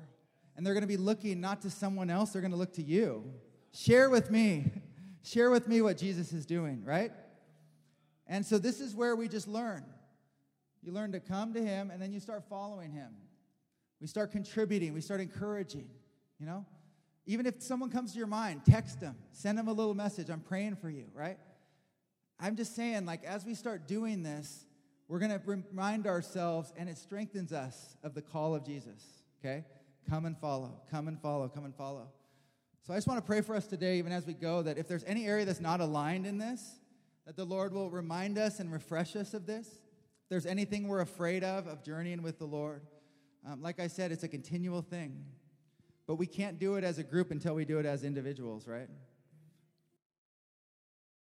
And 0.56 0.66
they're 0.66 0.74
going 0.74 0.82
to 0.82 0.88
be 0.88 0.98
looking 0.98 1.40
not 1.40 1.62
to 1.62 1.70
someone 1.70 2.10
else, 2.10 2.32
they're 2.32 2.42
going 2.42 2.52
to 2.52 2.58
look 2.58 2.74
to 2.74 2.84
you. 2.84 3.24
Share 3.72 4.10
with 4.10 4.32
me. 4.32 4.72
Share 5.24 5.52
with 5.52 5.68
me 5.68 5.82
what 5.82 5.98
Jesus 5.98 6.34
is 6.34 6.46
doing, 6.46 6.84
right? 6.84 7.12
And 8.26 8.46
so 8.46 8.58
this 8.58 8.80
is 8.80 8.96
where 8.96 9.16
we 9.16 9.28
just 9.28 9.48
learn. 9.48 9.86
You 10.82 10.94
learn 10.94 11.12
to 11.12 11.20
come 11.20 11.54
to 11.54 11.62
Him, 11.62 11.92
and 11.92 12.02
then 12.02 12.14
you 12.14 12.20
start 12.20 12.44
following 12.50 12.92
Him. 12.92 13.10
We 14.02 14.08
start 14.08 14.32
contributing, 14.32 14.94
we 14.94 15.02
start 15.02 15.22
encouraging, 15.22 15.90
you 16.40 16.46
know? 16.46 16.66
Even 17.26 17.46
if 17.46 17.62
someone 17.62 17.90
comes 17.90 18.14
to 18.14 18.18
your 18.18 18.28
mind, 18.28 18.62
text 18.66 19.00
them, 19.00 19.16
send 19.32 19.58
them 19.58 19.68
a 19.68 19.74
little 19.74 19.94
message. 19.94 20.30
I'm 20.30 20.40
praying 20.40 20.78
for 20.78 20.90
you, 20.90 21.06
right? 21.14 21.38
I'm 22.40 22.56
just 22.56 22.76
saying, 22.76 23.06
like, 23.06 23.24
as 23.24 23.46
we 23.46 23.54
start 23.54 23.88
doing 23.88 24.24
this, 24.24 24.66
we're 25.08 25.20
going 25.20 25.32
to 25.32 25.42
remind 25.46 26.08
ourselves, 26.08 26.72
and 26.78 26.88
it 26.88 26.98
strengthens 26.98 27.52
us 27.52 27.98
of 28.04 28.14
the 28.14 28.22
call 28.22 28.56
of 28.56 28.66
Jesus, 28.66 29.04
okay? 29.40 29.66
Come 30.10 30.26
and 30.26 30.38
follow, 30.38 30.82
come 30.90 31.08
and 31.08 31.20
follow, 31.22 31.50
come 31.50 31.66
and 31.66 31.76
follow. 31.76 32.08
So 32.82 32.94
I 32.94 32.98
just 32.98 33.08
want 33.08 33.20
to 33.20 33.26
pray 33.26 33.42
for 33.42 33.56
us 33.56 33.68
today, 33.68 33.98
even 33.98 34.12
as 34.12 34.26
we 34.26 34.34
go, 34.34 34.62
that 34.62 34.78
if 34.78 34.88
there's 34.88 35.04
any 35.04 35.28
area 35.28 35.46
that's 35.46 35.60
not 35.60 35.82
aligned 35.82 36.26
in 36.26 36.38
this, 36.38 36.80
that 37.28 37.36
the 37.36 37.46
Lord 37.46 37.74
will 37.74 37.92
remind 37.92 38.38
us 38.38 38.60
and 38.60 38.72
refresh 38.72 39.16
us 39.16 39.34
of 39.34 39.46
this. 39.46 39.68
If 39.68 40.30
there's 40.30 40.46
anything 40.46 40.88
we're 40.88 41.02
afraid 41.02 41.44
of, 41.44 41.68
of 41.68 41.84
journeying 41.84 42.24
with 42.24 42.40
the 42.40 42.46
Lord, 42.46 42.82
um, 43.48 43.62
like 43.62 43.80
I 43.80 43.88
said, 43.88 44.12
it's 44.12 44.24
a 44.24 44.28
continual 44.28 44.82
thing. 44.82 45.24
But 46.08 46.16
we 46.16 46.26
can't 46.26 46.58
do 46.58 46.76
it 46.76 46.84
as 46.84 46.98
a 46.98 47.04
group 47.04 47.32
until 47.32 47.54
we 47.54 47.66
do 47.66 47.78
it 47.78 47.86
as 47.86 48.04
individuals, 48.04 48.68
right? 48.68 48.90